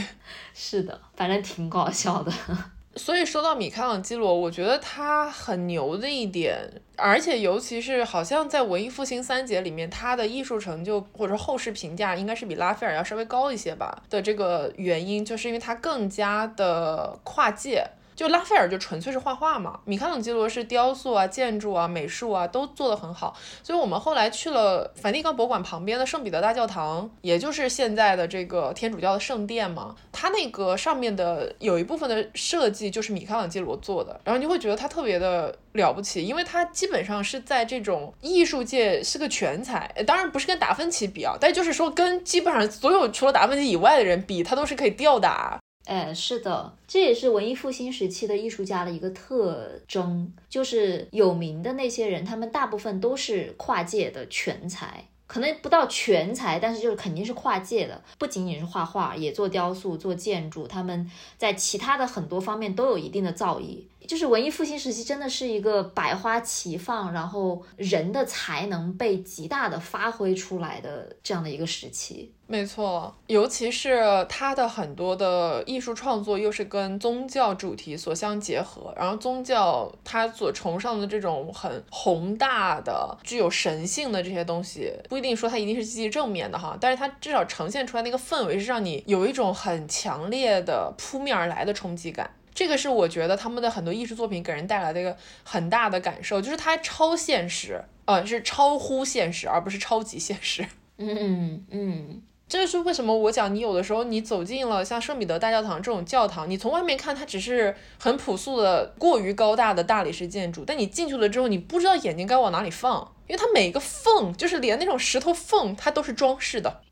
[0.54, 2.32] 是的，反正挺搞笑的。
[2.96, 6.58] 所以说到米开朗基罗，我觉得他很牛的一点，
[6.96, 14.02] 而且尤其是好像在文艺复兴三杰里面，他的艺术成就或者后世评价应该是比拉斐尔要稍微高一些吧。
[14.10, 17.84] 的这个原因，就是因为他更加的跨界。
[18.20, 45.58] 就拉斐尔就纯粹是画画嘛，米开朗基罗是雕塑啊、建筑啊、美术啊都做得很好，所以我们后来去了梵蒂冈博物馆旁边的圣彼得大教堂，也就是现在的这个天主教的圣殿嘛，它那个上面的有一部分的设计就是米开朗基罗做的，然后你会觉得他特别的了不起，因为他基本上是在这种艺术界是个全才，当然不是跟达芬奇比啊，但就是说跟基本上所有除了达芬奇以外的人比，他都是可以吊打。
[45.90, 63.82] 哎，是的，这也是文艺复兴时期的艺术家的一个特征，就是有名的那些人，他们大部分都是跨界的全才，可能不到全才，但是就是肯定是跨界的，不仅仅是画画，也做雕塑、做建筑，他们在其他的很多方面都有一定的造诣。
[64.10, 72.34] 就是文艺复兴时期真的是一个百花齐放，然后人的才能被极大的发挥出来的这样的一个时期。
[72.48, 92.28] 没错，尤其是他的很多的艺术创作又是跟宗教主题所相结合，然后宗教他所崇尚的这种很宏大的、具有神性的这些东西，不一定说它一定是积极正面的哈，但是它至少呈现出来那个氛围是让你有一种很强烈的扑面而来的冲击感。
[92.60, 100.66] 这个是我觉得他们的很多艺术作品给人带来的一个很大的感受，就是它超现实，呃，是超乎现实，而不是超级现实。
[100.98, 102.22] 嗯嗯。
[102.46, 116.82] 这就是为什么我讲，你有的时候你走进了像圣彼得大教堂这种教堂，你从外面看它只是很朴素的、过于高大的大理石建筑，但你进去了之后，你不知道眼睛该往哪里放，因为它每个缝，就是连那种石头缝，它都是装饰的，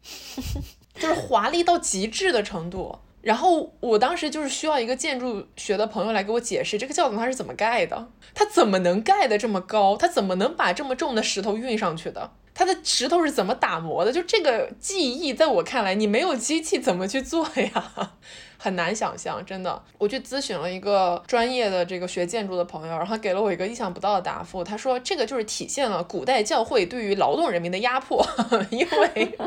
[0.99, 3.01] 就是华丽到极致的程度。
[3.21, 12.33] 然后我当时就是需要一个建筑学的朋友来给我解释这个教堂它是怎么盖的，它怎么能盖的这么高，它怎么能把这么重的石头运上去的。
[12.55, 14.13] 它的石头是怎么打磨的？
[14.13, 18.13] 就这个技艺，在我看来，你没有机器怎么去做呀？
[18.59, 19.83] 很难想象，真的。
[19.97, 24.63] 我去咨询了一个专业的这个学建筑的朋友，然后给了我一个意想不到的答复。
[24.65, 28.27] 他说，这个就是体现了古代教会对于劳动人民的压迫，
[28.71, 29.39] 因为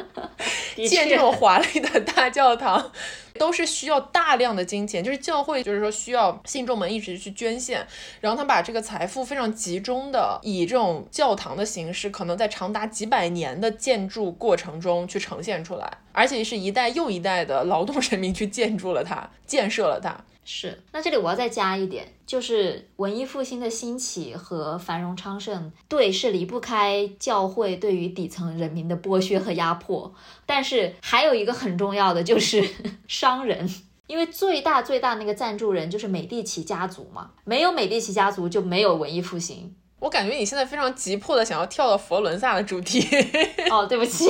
[0.87, 2.91] 建这种华丽的大教堂。
[3.39, 7.83] 都是需要大量的金钱，就是教会，就是说需要信众们一直去捐献，
[8.19, 20.15] 然后他把这个财富非常集中的以这种教堂的形式，可能在长达几百年的建筑过程中去呈现出来，而且是一代又一代的劳动人民去建筑了它，建设了它。
[20.43, 30.13] 是，那这里我要再加一点，就是文艺复兴的兴起和繁荣昌盛，对，是离不开教会对于底层人民的剥削和压迫。
[30.47, 32.67] 但是还有一个很重要的就是
[33.07, 33.69] 商人，
[34.07, 39.75] 因为最大最大那个赞助人就是美第奇家族嘛，没有美第奇家族就没有文艺复兴。
[40.01, 42.99] 我感觉你现在非常急迫的想要跳到佛罗伦萨的主题。
[43.69, 44.25] 哦，对不起，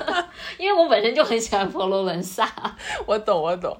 [0.56, 2.50] 因为我本身就很喜欢佛罗伦萨。
[3.04, 3.76] 我懂，我懂。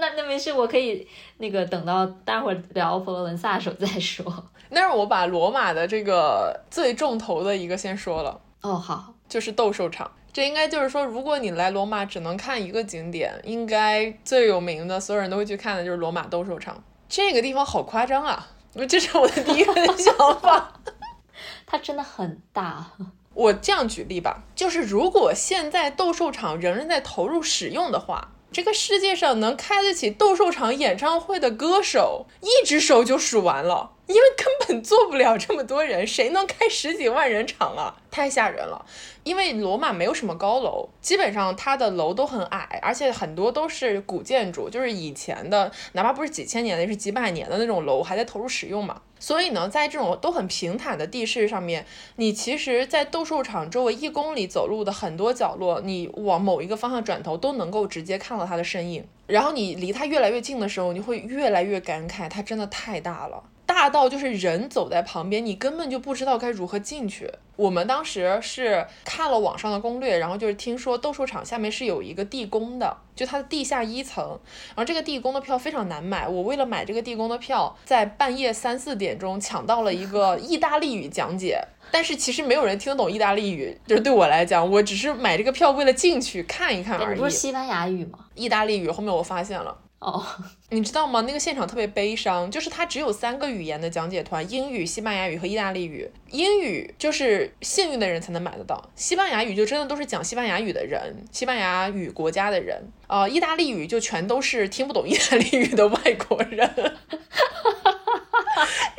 [0.00, 4.24] 那那没事，我可以那个等到待会儿聊佛罗伦萨的时候再说。
[4.70, 8.40] 那是我把罗马的这个最重头的一个先说了。
[8.62, 10.10] 哦，好，就是斗兽场。
[10.32, 16.82] 这应该就是说，如果你来罗马只能看一个景点，应该最有名的，所有人都会去看的就是罗马斗兽场。
[17.08, 18.46] 这个地方好夸张啊！
[18.88, 20.72] 这是我的第一个想法，
[21.66, 22.92] 它真的很大。
[23.34, 33.92] 我这样举例吧，就是如果现在斗兽场仍然在投入使用的话，这个世界上能开得起斗兽场演唱会的歌手，一只手就数完了。
[34.10, 37.94] 因为根本坐不了这么多人，谁能开十几万人场啊？
[38.10, 38.84] 太吓人了。
[39.22, 49.02] 因为罗马没有什么高楼，基本上它的楼都很矮，而且很多都是古建筑，就是以前的，哪怕不是几千年的，是几百年的那种楼还在投入使用嘛。
[49.18, 51.84] 所以呢，在这种都很平坦的地势上面，
[52.16, 59.06] 你其实，在斗兽场周围一公里走路的很多角落，你往某一个方向转头都能够直接看到它的身影。
[59.26, 63.44] 然后你离它越来越近的时候，你会越来越感慨，它真的太大了。
[63.70, 67.30] 大到就是人走在旁边，你根本就不知道该如何进去。
[67.54, 74.24] 我们当时是看了网上的攻略，然后就是听说斗兽场下面是有一个地宫的，就它的地下一层，
[74.70, 76.26] 然后这个地宫的票非常难买。
[76.26, 87.18] 我为了买这个地宫的票，在半夜三四点钟抢到了一个 意大利语讲解，但是其实没有人听得懂意大利语，就是对我来讲，我只是买这个票为了进去看一看而已。
[87.20, 88.18] 不是西班牙语吗？
[88.34, 89.76] 意大利语，后面我发现了。
[90.00, 90.24] 哦，
[90.70, 91.20] 你知道吗？
[91.22, 96.10] 那个现场特别悲伤，就是它只有三个语言的讲解团：英语、西班牙语和意大利语。
[96.30, 102.82] 英语就是幸运的人才能买得到，西班牙语就真的都是讲西班牙语的人，西班牙语国家的人。
[103.08, 106.96] 呃，意大利语就全都是听不懂意大利语的外国人。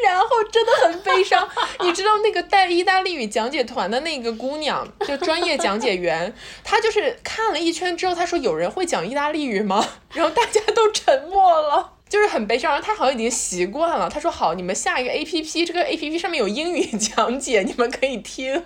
[0.03, 1.47] 然后真的很悲伤，
[1.81, 6.33] 你知道那个带意大利语讲解团的那个姑娘，就专业讲解员，
[6.63, 9.87] 她就是看了一圈之后，她说有人会讲意大利语吗？
[10.13, 12.71] 然后大家都沉默了，就是很悲伤。
[12.71, 18.63] 然后她好像已经习惯了，她说好，你们下一个 A P P，这个 A P P 上面有英语讲解，你们可以听。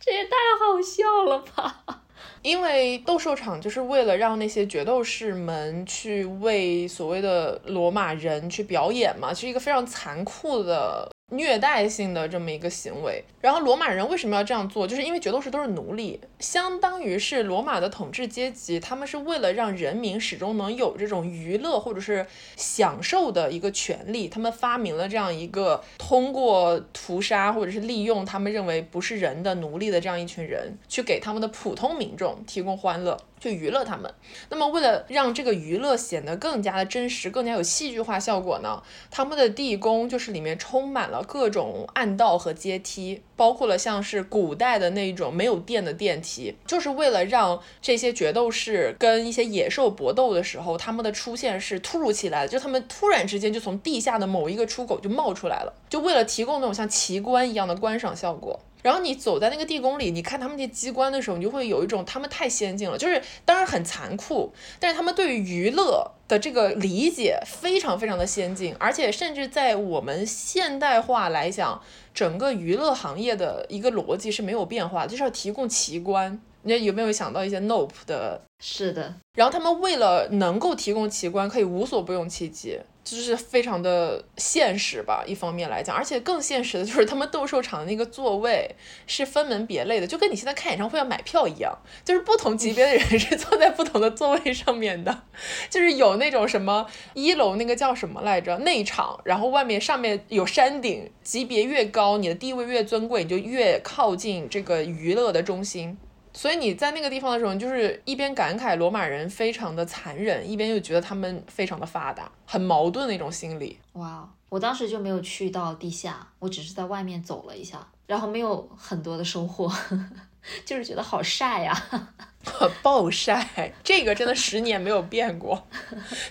[0.00, 2.02] 这也太好笑了吧！
[2.42, 11.10] 因为斗兽场就是为了让那些角斗士们去为所谓的罗马人去表演嘛，是一个非常残酷的。
[11.30, 14.86] 虐待性的这么一个行为，然后罗马人为什么要这样做？
[14.86, 33.18] 就是因为角斗士都是奴隶，相当于是罗马的统治阶级，他们是为了让人民始终能有这种娱乐或者是享受的一个权利，他们发明了这样一个通过屠杀或者是利用他们认为不是人的奴隶的这样一群人，去给他们的普通民众提供欢乐。
[33.40, 34.12] 去娱乐他们。
[34.50, 58.60] 那么为了让这个娱乐显得更加的真实，更加有戏剧化效果呢，他们的地宫就是里面充满了各种暗道和阶梯，包括了像是古代的那种没有电的电梯，就是为了让这些决斗士跟一些野兽搏斗的时候，他们的出现是突如其来的，就他们突然之间就从地下的某一个出口就冒出来了，就为了提供那种像奇观一样的观赏效果。
[58.82, 71.82] 然后你走在那个地宫里，你看他们那些机关的时候，你就会有一种他们太先进了，就是当然很残酷，但是他们对于娱乐的这个理解非常非常的先进，而且甚至在我们现代化来讲，
[72.14, 76.40] 整个娱乐行业的一个逻辑是没有变化，就是要提供奇观。
[76.62, 78.42] 你有没有想到一些 Nope 的？
[78.62, 79.14] 是的。
[79.36, 82.78] 然后他们为了能够提供奇观，可以无所不用其极。
[83.16, 88.74] 就是非常的现实吧，一方面来讲，而且更现实的就是他们斗兽场的那个座位
[89.06, 95.24] 是分门别类的，就跟你现在看演唱会要买票一样，就是不同级别的人 是坐在不同的座位上面的，
[95.70, 105.96] 就是有那种什么一楼那个叫什么来着内场，然后外面上面有山顶，级别越高，你的地位越尊贵，你就越靠近这个娱乐的中心。
[106.32, 113.78] 所以你在那个地方的时候，你就是一边感慨罗马人非常的残忍，一边又觉得他们非常的发达，很矛盾的一种心理。
[113.94, 119.72] 哇，我当时就没有去到地下，我只是在外面走了一下，然后没有很多的收获，
[120.64, 121.74] 就是觉得好晒呀。
[122.82, 125.66] 暴晒，这个真的十年没有变过，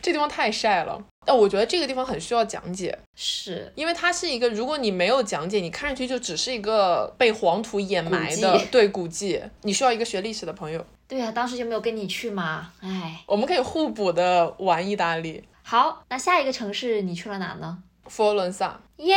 [0.01, 1.03] 这地方太晒了。
[1.27, 9.41] 但我觉得这个地方很需要讲解，是因为它是一个，如果你没有讲解，你看上去就只是一个被黄土掩埋的对古迹。
[9.63, 10.85] 你需要一个学历史的朋友。
[11.05, 15.43] 对呀，当时就没有跟你去嘛，哎，我们可以互补的玩意大利。
[15.63, 17.77] 好，那下一个城市你去了哪呢？
[18.07, 18.79] 佛罗伦萨。
[18.97, 19.15] 耶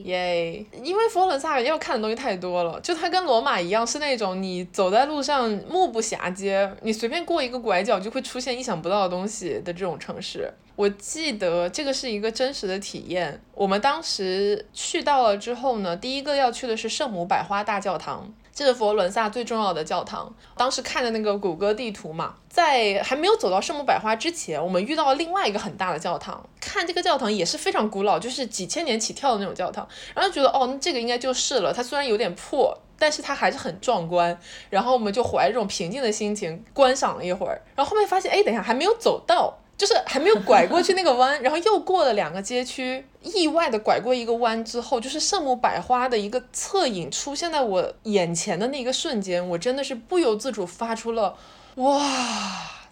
[0.00, 0.64] 耶！
[0.82, 10.50] 因为佛罗伦萨要看的东西太多了，就它跟罗马一样，是那种你走在路上目不暇接，你随便过一个拐角就会出现意想不到的东西的这种城市。
[10.74, 13.38] 我记得这个是一个真实的体验。
[13.52, 18.32] 我们当时去到了之后呢，第一个要去的是圣母百花大教堂。
[18.58, 20.34] 这是佛罗伦萨最重要的教堂。
[20.56, 26.44] 当时看的那个谷歌地图嘛，在还没有走到圣母百花之前，我们遇到了另外一个很大的教堂。
[26.58, 29.86] 看这个教堂也是非常古老，就是几千年起跳的那种教堂。
[30.12, 31.72] 然后觉得哦，那这个应该就是了。
[31.72, 34.36] 它虽然有点破，但是它还是很壮观。
[34.70, 37.62] 然后我们就怀着这种平静的心情观赏了一会儿。
[37.76, 39.56] 然后后面发现，哎，等一下还没有走到。
[39.78, 51.38] 就是还没有拐过去那个弯，然后又过了两个街区，意外的拐过一个弯之后，就是圣母百花的一个侧影出现在我眼前的那个瞬间，我真的是不由自主发出了
[51.76, 51.94] 哇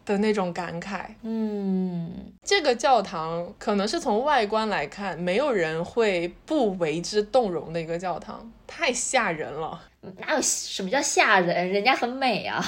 [0.04, 1.06] 的那种感慨。
[1.22, 9.82] 嗯，这个教堂可能是从外观来看，没有人会不为之动容的一个教堂，太吓人了。
[10.18, 11.68] 哪有什么叫吓人？
[11.68, 12.64] 人家很美啊。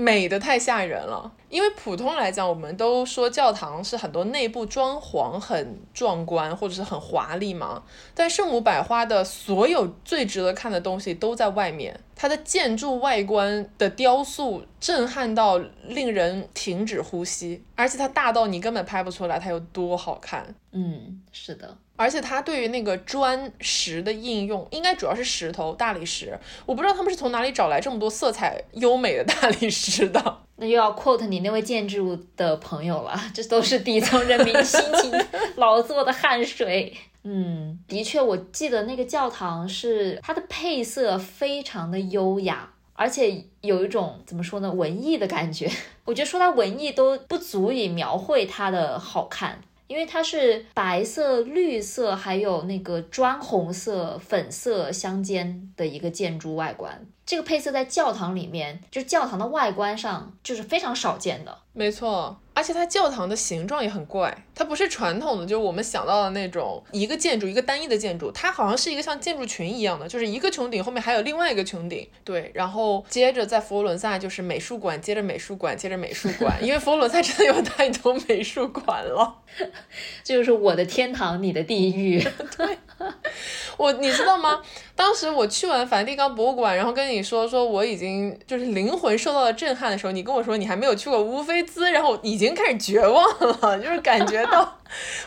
[0.00, 7.82] 美的太吓人了，因为普通来讲，我们都说教堂是很多内部装潢很壮观或者是很华丽嘛，
[8.14, 20.54] 但圣母百花的所有最值得看的东西都在外面，它的建筑外观的雕塑震撼到令人停止呼吸，而且它大到你根本拍不出来它有多好看。
[20.72, 21.76] 嗯，是的。
[22.00, 26.34] 而且它对于那个砖石的应用，应该主要是石头大理石。
[26.64, 30.38] 我不知道他们是从哪里找来这么多色彩优美的大理石的。
[30.56, 35.12] 那又要 quote 你那位建筑的朋友了，这都是底层人民辛勤
[35.56, 36.96] 劳作的汗水。
[37.24, 45.70] 嗯，的确，我记得那个教堂是它的配色非常的优雅，而且有一种怎么说呢，文艺的感觉。
[46.06, 49.60] 我觉得说它文艺都不足以描绘它的好看。
[49.90, 61.58] 因为它是白色、绿色，还有那个砖红色、粉色相间的一个建筑外观，这个配色在教堂里面，就教堂的外观上就是非常少见的。
[61.72, 62.38] 没错。
[62.52, 72.06] 而且它教堂的形状也很怪，它不是传统的，就是我们想到的那种一个建筑一个单一的建筑，它好像是一个像建筑群一样的，就是一个穹顶后面还有另外一个穹顶。
[72.22, 79.36] 对，然后接着在佛罗伦萨就是美术馆，接着美术馆，接着美术馆，因为佛罗伦萨真的有太多美术馆了，
[80.22, 82.20] 这 就是我的天堂，你的地狱。
[82.58, 82.76] 对，
[83.78, 84.60] 我你知道吗？
[84.94, 94.78] 当时我去完梵蒂冈博物馆，然后跟你说说我已经就是灵魂受到了震撼的时候，你跟我说你还没有去过乌菲兹，然后已经开始绝望了，就是感觉到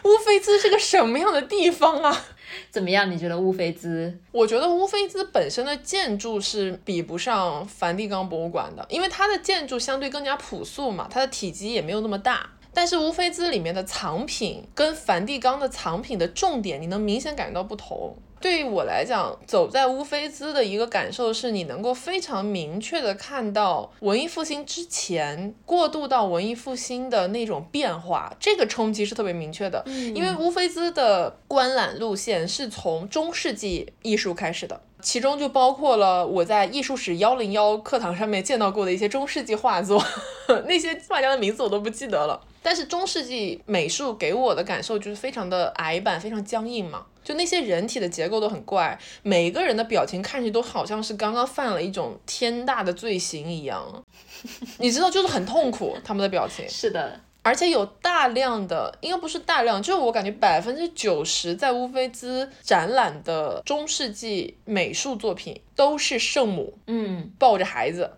[0.03, 2.25] 乌菲兹是个什么样的地方啊？
[2.69, 3.09] 怎么样？
[3.09, 4.19] 你觉得乌菲兹？
[4.31, 12.49] 我觉得乌菲兹本身的建筑是比不上梵蒂冈博物馆的，因为它的建筑相对更加朴素嘛，它的体积也没有那么大。
[12.75, 18.15] 但是乌菲兹里面的藏品跟梵蒂冈的藏品的重点，你能明显感觉到不同。
[18.43, 29.81] 对于我来讲，走在乌菲兹的一个感受是，你能够非常明确的看到文艺复兴之前过渡到文艺复兴的那种变化，这个冲击是特别明确的。
[30.13, 34.81] 因为乌菲兹的观览路线是从中世纪艺术开始的。
[35.01, 40.03] 其中就包括了我在艺术史幺零幺课堂上面见到过的一些中世纪画作，
[40.67, 42.41] 那些画家的名字我都不记得了。
[42.61, 47.05] 但是中世纪美术给我的感受就是非常的矮板，非常僵硬嘛。
[47.23, 54.03] 就那些人体的结构都很怪，每个人的表情看上去都好像是刚刚犯了一种天大的罪行一样。
[54.79, 56.67] 你知道，就是很痛苦，他们的表情。
[56.69, 57.19] 是的。
[57.45, 68.09] 而且有大量的，应该不是大量，就是我感觉百分之九十在乌菲兹展览的中世纪美术作品都是圣母，嗯，抱着孩子，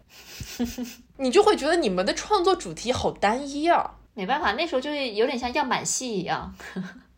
[1.18, 3.95] 你就会觉得你们的创作主题好单一啊。
[4.14, 6.53] 没办法，那时候就是有点像样板戏一样，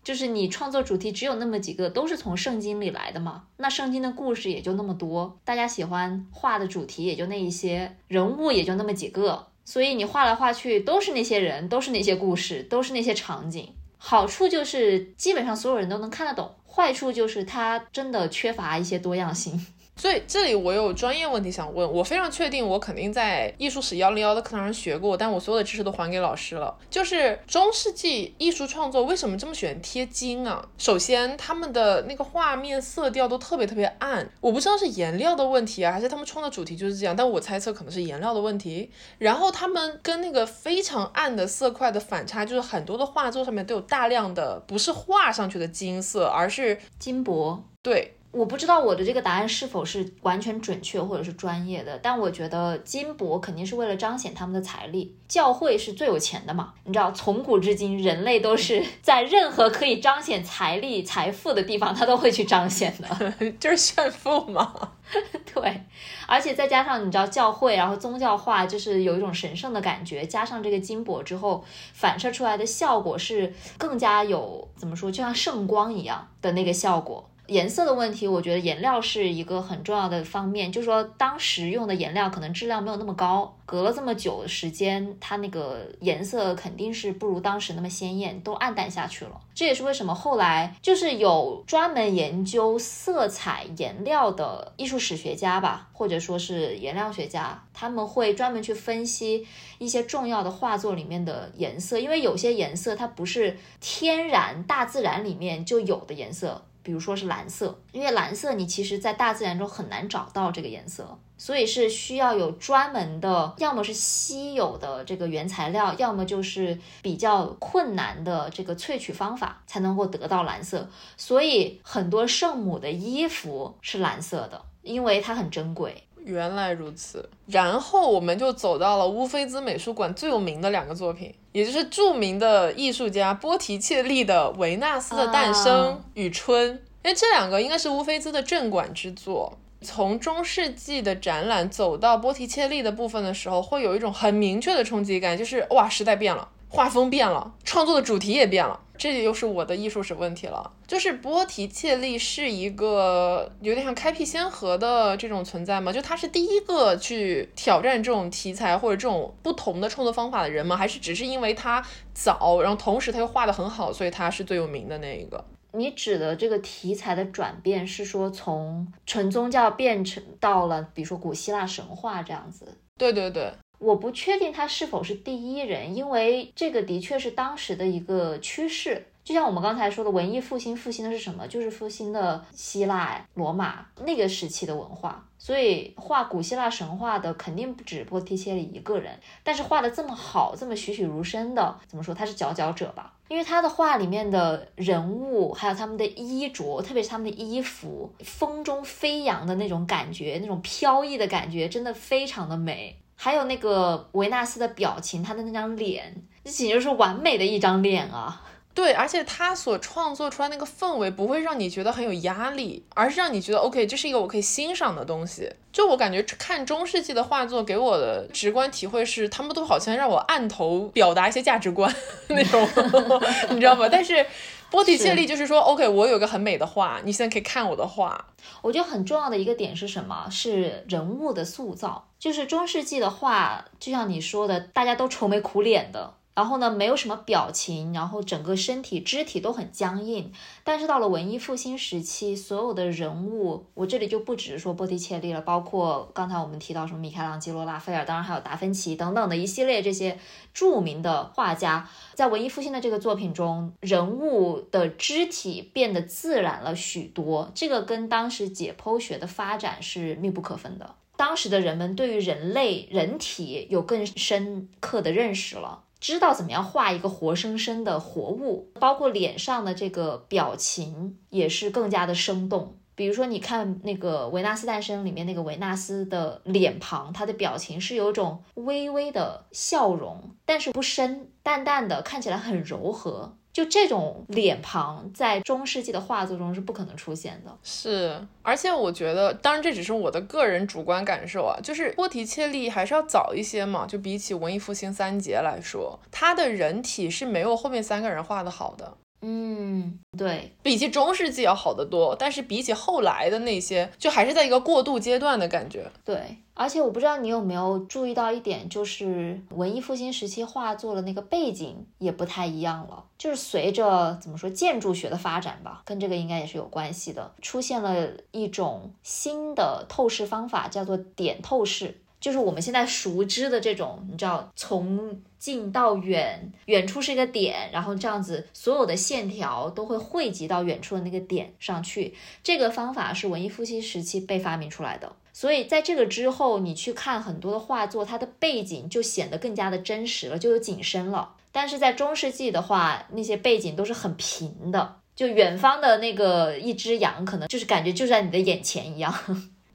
[0.07, 3.43] 就是你创作主题只有那么几个，都是从圣经里来的嘛。
[3.57, 9.47] 那圣经的故事也就那么多，大家喜欢画的主题也就那一些，人物也就那么几个。
[9.65, 13.73] 所以你画来画去都是那些人，都是那些故事，都是那些场景。
[13.97, 19.67] 好处就是基本上所有人都能看得懂，坏处就是它真的缺乏一些多样性。
[19.97, 26.77] 所以这里我有专业问题想问，我非常确定我肯定在艺术史幺零幺的课堂上学过，但我所有的知识都还给老师了。
[26.89, 30.63] 就是中世纪艺术创作为什么这么喜欢贴金啊？
[30.77, 38.91] 首先他们的那个画面色调都特别特别暗，我不知道是颜料的问题啊，还是他们创作主题就是这样，但我猜测可能是颜料的问题。
[39.17, 47.63] 然后他们跟那个非常暗的色块的反差，就是很多的画作上面都有大量的不是画上去的金色，而是金箔。
[47.81, 48.13] 对。
[48.37, 55.15] 我不知道我的这个答案是否是完全准确或者是专业的，但我觉得金箔肯定是为了彰显他们的财力。
[55.27, 56.73] 教会是最有钱的嘛？
[56.85, 64.91] 你知道，从古至今，人类都是 在任何可以彰显财力、财富的地方，他都会去彰显的， 就是炫富嘛。
[65.53, 65.83] 对，
[66.27, 77.27] 而且再加上你知道，教会然后宗教化就是有一种神圣的感觉，加上这个金箔之后，反射出来的效果是更加有怎么说，就像圣光一样的那个效果。
[77.47, 80.71] 颜色的问题，我觉得颜料是一个很重要的方面。
[80.71, 89.31] 就是说，当时用的颜料可能质量没有那么高，隔了这么久的时间，它那个颜色肯定是不如当时那么鲜艳，都暗淡下去了。
[89.55, 99.47] 这也是为什么后来就是有专门研究色彩颜料的艺术史学家吧，或者说是颜料学家，他们会专门去分析
[99.79, 106.63] 一些重要的画作里面的颜色，因为有些颜色它不是天然大自然里面就有的颜色。
[106.87, 120.89] 比如说是蓝色，因为蓝色你其实在大自然中很难找到这个颜色，所以是需要有专门的，要么是稀有的这个原材料，要么就是比较困难的这个萃取方法才能够得到蓝色。
[121.17, 126.06] 所以很多圣母的衣服是蓝色的，因为它很珍贵。
[126.27, 127.27] 原来如此。
[127.47, 136.73] 然后我们就走到了乌菲兹美术馆最有名的两个作品，也就是著名的艺术家波提切利的《维纳斯的诞生与春》。
[137.03, 139.57] 因为这两个应该是乌菲兹的镇馆之作。
[139.81, 148.79] 从中世纪的展览走到波提切利的部分的时候，会有一种很明确的冲击感，就是哇，时代变了，画风变了，创作的主题也变了。
[148.97, 150.71] 这又是我的艺术史问题了。
[150.87, 155.93] 就是波提切利是一个有点像开辟先河的这种存在吗？
[155.93, 160.75] 就他是第一个去挑战这种题材或者这种不同的创作方法的人吗？
[160.75, 165.45] 还是只是因为他早，然后同时他又画的很好，所以他是最有名的那一个？
[165.73, 172.65] 你指的这个题材的转变，是说从纯宗教变成到了，比如说古希腊神话这样子？
[172.97, 179.05] 对对对，我不确定他是否是第一人，因为这个的确是当时的一个趋势。
[179.23, 181.45] 就像我们刚才说的，文艺复兴复兴的是什么？
[181.47, 185.25] 就是复兴的希腊、罗马那个时期的文化。
[185.37, 193.13] 所以画古希腊神话的肯定不止波提切利一个人，但是画的这么好、这么栩栩如生的，怎么说他是佼佼者吧？
[193.27, 202.97] 因为他的画里面的人物，还有他们的衣着，特别是他们的衣服，风中飞扬的那种感觉，那种飘逸的感觉，真的非常的美。
[203.17, 206.15] 还有那个维纳斯的表情，他的那张脸，
[206.45, 208.43] 这简直是完美的一张脸啊！
[208.73, 215.51] 对，而且他所创作出来那个氛围不会让你觉得很有压力，而是让你觉得 OK，这是一个我可以欣赏的东西。
[215.73, 221.91] 就我感觉看中世纪的画作给我的直观体会是，他们都好像让我按头表达一些价值观
[222.29, 222.67] 那种，
[223.49, 223.89] 你知道吗？
[223.91, 224.23] 但是
[224.69, 228.27] 波提切利就是说 OK，我有个很美的画，你现在可以看我的画。
[228.61, 230.27] 我觉得很重要的一个点是什么？
[230.29, 232.07] 是人物的塑造。
[232.19, 236.15] 就是中世纪的画，就像你说的，大家都愁眉苦脸的。
[236.37, 240.31] 然后呢，没有什么表情，然后整个身体肢体都很僵硬。
[240.63, 250.19] 但是到了文艺复兴时期，所有的人物，我这里就不只是说波提切利了，包括刚才我们提到什么米开朗基罗、拉斐尔，当然还有达芬奇等等的一系列这些
[250.53, 257.51] 著名的画家，在文艺复兴的这个作品中，人物的肢体变得自然了许多。
[257.55, 260.93] 这个跟当时解剖学的发展是密不可分的。
[261.15, 265.85] 当时的人们对于人类人体有更深刻的认识了。
[265.99, 272.77] 知道怎么样画一个活生生的活物，包括脸上的这个表情也是更加的生动。
[272.95, 283.35] 比如说，你看那个《维纳斯诞生》里面那个维纳斯的脸庞，他的表情是有种微微的笑容，但是不深，淡淡的，看起来很柔和。
[283.57, 287.51] 就这种脸庞，在中世纪的画作中是不可能出现的。
[287.63, 293.87] 是，而且我觉得，当然这只是我的个人主观感受啊，就是波提切利还是要早一些嘛。
[293.87, 298.95] 就比起文艺复兴三杰来说，他的人体是没有后面三个人画的好的。
[299.21, 305.89] 嗯，对比起中世纪要好得多，但是比起后来的那些，就还是在一个过渡阶段的感觉。
[306.05, 322.01] 对，而且我不知道你有没有注意到一点，就是文艺复兴时期画作的那个背景也不太一样了，就是随着怎么说建筑学的发展吧，跟这个应该也是有关系的，出现了一种新的透视方法，叫做点透视。
[322.19, 332.15] 就是我们现在熟知的这种，你知道，从近到远，远处是一个点，然后这样子，所有的线条都会汇集到远处的那个点上去。
[332.43, 341.35] 这个方法是文艺复兴时期被发明出来的，所以在这个之后，你去看很多的画作，它的背景就显得更加的真实了，就有景深了。
[341.51, 349.13] 但是在中世纪的话，那些背景都是很平的，就远方的那个一只羊，可能就是感觉就在你的眼前一样。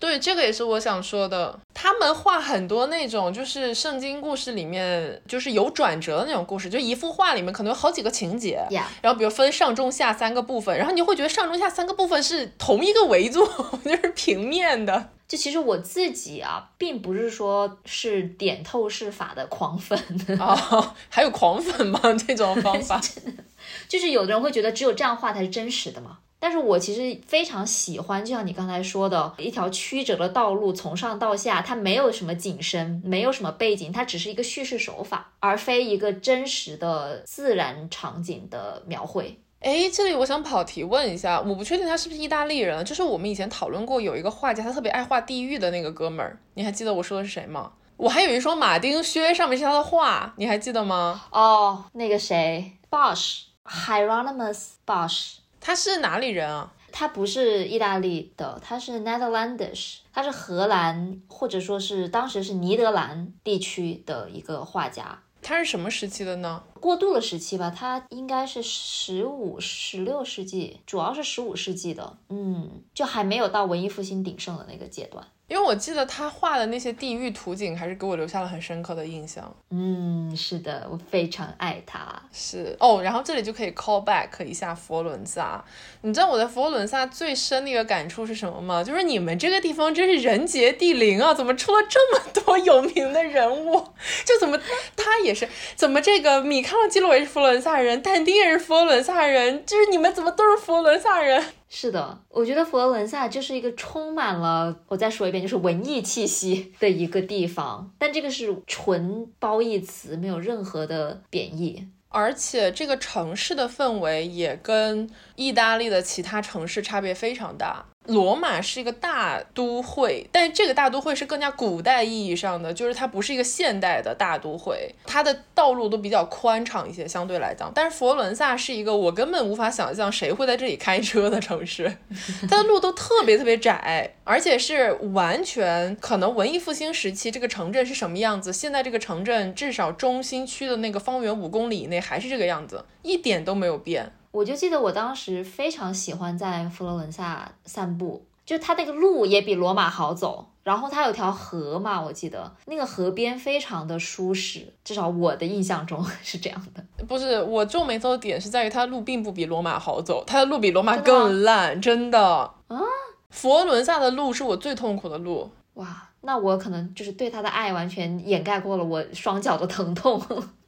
[0.03, 1.57] 对，这个也是我想说的。
[1.72, 8.66] 他们画很多那种，就是圣经故事里面，就是有转折的那种故事，就一幅画里面可能有好几个情节，
[9.00, 13.46] 然后比如分上中下三个部分，然后你会觉得上中下三个部分是同一个维度，
[13.84, 15.11] 就是平面的。
[15.28, 19.96] 就其实我自己啊，并不是说是点透视法的狂粉
[20.40, 22.00] 哦，还有狂粉吗？
[22.26, 23.00] 这种方法，
[23.88, 26.18] 就是有的人会觉得只有这样画才是真实的嘛。
[26.43, 39.38] 但是我其实非常喜欢，就像你刚才说的，一条曲折的道路从上到下，它没有什么景深，没有什么背景，它只是一个叙事手法，而非一个真实的自然场景的描绘。
[39.61, 47.70] 哎，这里我想跑题问一下，我不确定他是不是意大利人，就是我们以前讨论过有一个画家，他特别爱画地狱的那个哥们儿，你还记得我说的是谁吗？
[47.97, 51.22] 我还有一双马丁靴，上面是他的画，你还记得吗？
[51.30, 55.41] 哦，那个谁，Bosch，Hieronymus Bosch。
[55.62, 56.70] 他是哪里人啊？
[56.90, 65.22] 他不是意大利的，他是 Netherlandish，他是荷兰或者说是当时是尼德兰地区的一个画家。
[65.40, 66.62] 他是什么时期的呢？
[66.80, 75.26] 过渡的时期吧，他应该是十五、十六世纪，主要是十五世纪的，嗯，就还没有到文艺复兴鼎盛的那个阶段。
[75.53, 79.55] 因为我记得他画的那些地狱图景，还是给我留下了很深刻的印象。
[79.68, 82.00] 嗯，是的，我非常爱他。
[82.32, 85.62] 是哦，然后这里就可以 call back 一下佛伦萨。
[86.00, 88.82] 你知道我在佛罗伦萨最深的一个感触是什么吗？
[88.82, 91.34] 就是你们这个地方真是人杰地灵啊！
[91.34, 93.88] 怎么出了这么多有名的人物？
[94.24, 94.59] 就怎么
[94.96, 95.46] 他也是？
[95.76, 99.62] 怎么这个米开朗基罗也是佛罗伦萨人，但丁也是佛罗伦萨人？
[99.66, 101.44] 就是你们怎么都是佛罗伦萨人？
[101.74, 107.90] 是的，我觉得佛罗伦萨就是一个充满了，我再说一遍，就是文艺气息 的一个地方。
[107.98, 111.88] 但这个是纯褒义词，没有任何的贬义。
[112.10, 117.86] 而且这个城市的氛围也跟意大利的其他城市差别非常大。
[118.07, 127.70] 罗马是一个大都会，但这个大都会是更加古代意义上的，就是它不是一个现代的大都会，它的道路都比较宽敞一些，相对来讲。
[127.74, 131.96] 但是佛罗伦萨是一个我根本无法想象谁会在这里开车的城市，
[132.50, 144.12] 它的路都特别特别窄，而且是完全可能文艺复兴时期这个城镇是什么样子，现在这个城镇至少中心区的那个方圆五公里以内还是这个样子，一点都没有变。
[144.33, 156.83] 我就记得我当时非常喜欢在佛罗伦萨散步，就它那个路也比罗马好走，然后它有条河嘛，我记得那个河边非常的舒适，至少我的印象中 是这样的。
[157.07, 162.18] 不是我皱眉头的点是在于它的路并不比罗马好走，它的路比罗马更烂，真的。
[162.18, 162.80] 啊，
[163.28, 165.51] 佛罗伦萨的路是我最痛苦的路。
[165.74, 170.22] 哇，那我可能就是对它的爱完全掩盖过了我双脚的疼痛，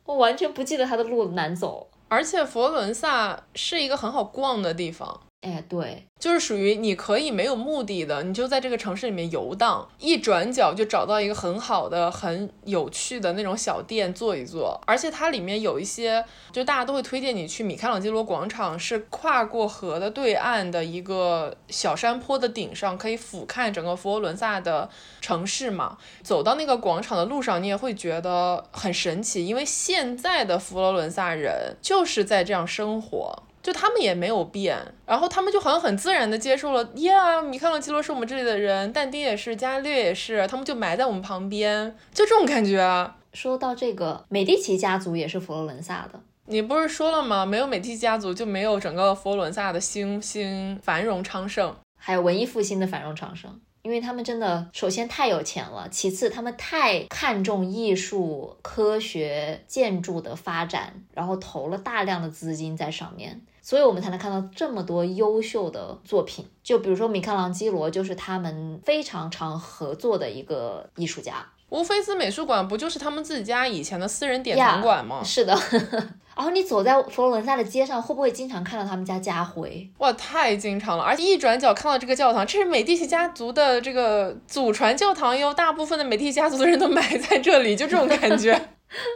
[0.04, 1.86] 我完全不记得它的路难走。
[2.08, 14.80] 而且佛罗伦萨是一个很好逛的地方，哎，对，就是属于你可以没有目的的，你就在这个城市里面游荡，一转角就找到一个很好的、很有趣的那种小店坐一坐。
[14.86, 24.88] 而且它里面有一些，就大家都会推荐你去米开朗基罗广场，是跨过河的对岸的一个小山坡的顶上，可以俯瞰整个佛罗伦萨的
[25.20, 25.98] 城市嘛。
[26.22, 33.42] 走到那个广场的路上，你也会觉得很神奇，因为现在的佛罗伦萨人就是在这样生活。
[33.64, 43.16] 就他们也没有变，然后他们就好像很自然的接受了，呀，米开朗基罗是我们这里的人，但丁也是，伽利略也是，他们就埋在我们旁边，就这种感觉啊。
[43.32, 47.46] 说到这个，美第奇家族也是佛罗伦萨的，你不是说了吗？
[47.46, 53.58] 没有美第奇家族，就没有整个佛罗伦萨的兴兴繁荣昌盛，还有文艺复兴的繁荣昌盛。
[53.82, 63.42] 因为他们真的，首先太有钱了，其次他们太看重艺术、科学、建筑的发展，然后投了大量的资金在上面。
[63.66, 71.44] 所以我们才能看到这么多优秀的作品，就比如说米开朗基罗，就是他们非常常合作的一个艺术家。
[71.70, 75.24] 乌菲兹美术馆不就是他们自己家以前的私人典藏馆吗？
[75.24, 75.58] 是的。
[76.36, 79.90] 然后你走在佛罗伦萨的街上，会不会经常看到他们家家徽？
[79.96, 81.02] 哇，太经常了！
[81.02, 88.68] 而且一转角看到这个教堂，这是美第奇家族的这个祖传教堂哟，大部分的美第奇家族的人都埋在这里，就这种感觉。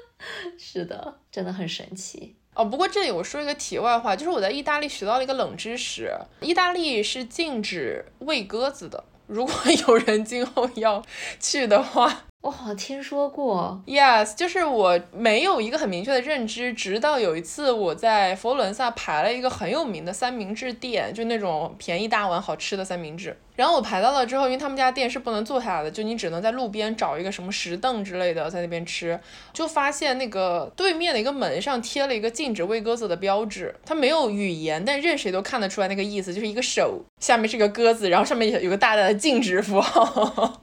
[0.57, 2.38] 是的，真的很神奇。
[2.59, 9.05] 哦，不过这里我说一个题外话，就是我在意大利学到了一个冷知识，意大利是禁止喂鸽子的。
[9.29, 9.55] 如果
[9.87, 11.01] 有人今后要
[11.39, 12.25] 去的话。
[12.41, 23.37] 我好像听说过，yes，就是我没有一个很明确的认知，直到有一次我在佛罗伦萨排了一个很有名的三明治店，就那种便宜大碗好吃的三明治。
[23.59, 29.19] 然后我排到了之后，因为他们家店是不能坐下来的，就你只能在路边找一个什么石凳之类的在那边吃。
[29.53, 40.63] 就发现那个对面的一个门上贴了一个禁止喂鸽子的标志，它没有语言，但任谁都看得出来那个意思，就是一个手下面是个鸽子，然后上面有个大大的禁止符号。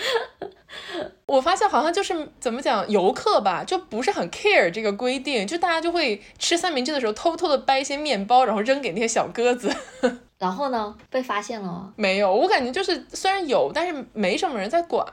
[1.24, 9.74] 我发现好像就是怎么讲，游客吧，就不是很 care 这个规定，就大家就会吃三明治的时候偷偷的掰一些面包，然后扔给那些小鸽子。
[10.38, 11.92] 然后呢，被发现了吗？
[11.96, 15.04] 没有，我感觉就是虽然有，但是没什么人在管。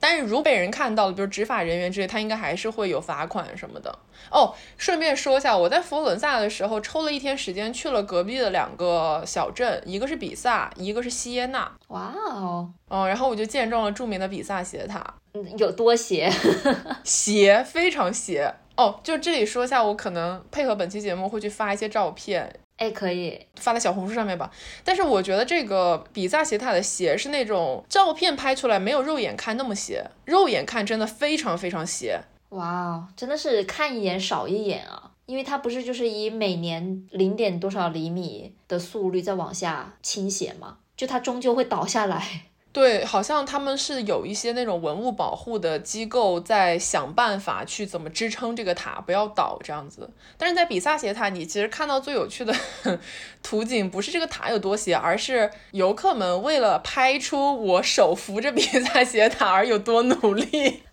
[0.00, 3.98] 但是如被人看到了，比如执法人员之类，他应该还是会有罚款什么的。
[4.30, 11.68] 哦，顺便说一下，我在佛罗伦萨的时候抽了一天时间去了隔壁的两个小镇，一个是比萨，一个是锡耶纳。
[11.88, 15.14] 哇哦，哦，然后我就见证了著名的比萨斜塔，
[15.56, 16.30] 有多斜？
[17.02, 18.54] 斜，非常斜。
[18.76, 22.60] 哦，就这里说一下，我可能配合本期节目会去发一些照片。
[22.78, 24.50] 哎，可以发在小红书上面吧。
[24.82, 32.20] 但是我觉得这个比萨斜塔的斜是那种照片拍出来没有肉眼看那么斜，肉眼看真的非常非常斜。
[32.50, 35.10] 哇哦，真的是看一眼少一眼啊！
[35.26, 40.78] 因为它不是就是以每年零点多少厘米的速率在往下倾斜吗？
[40.96, 42.46] 就它终究会倒下来。
[42.78, 50.08] 对，好像他们是有一些那种文物保护的机构在想办法去怎么支撑这个塔不要倒这样子。
[50.36, 52.54] 但是在比萨斜塔，你其实看到最有趣的
[53.42, 60.84] 图景不是这个塔有多斜，而是游客们为了拍出我手扶着比萨斜塔而有多努力，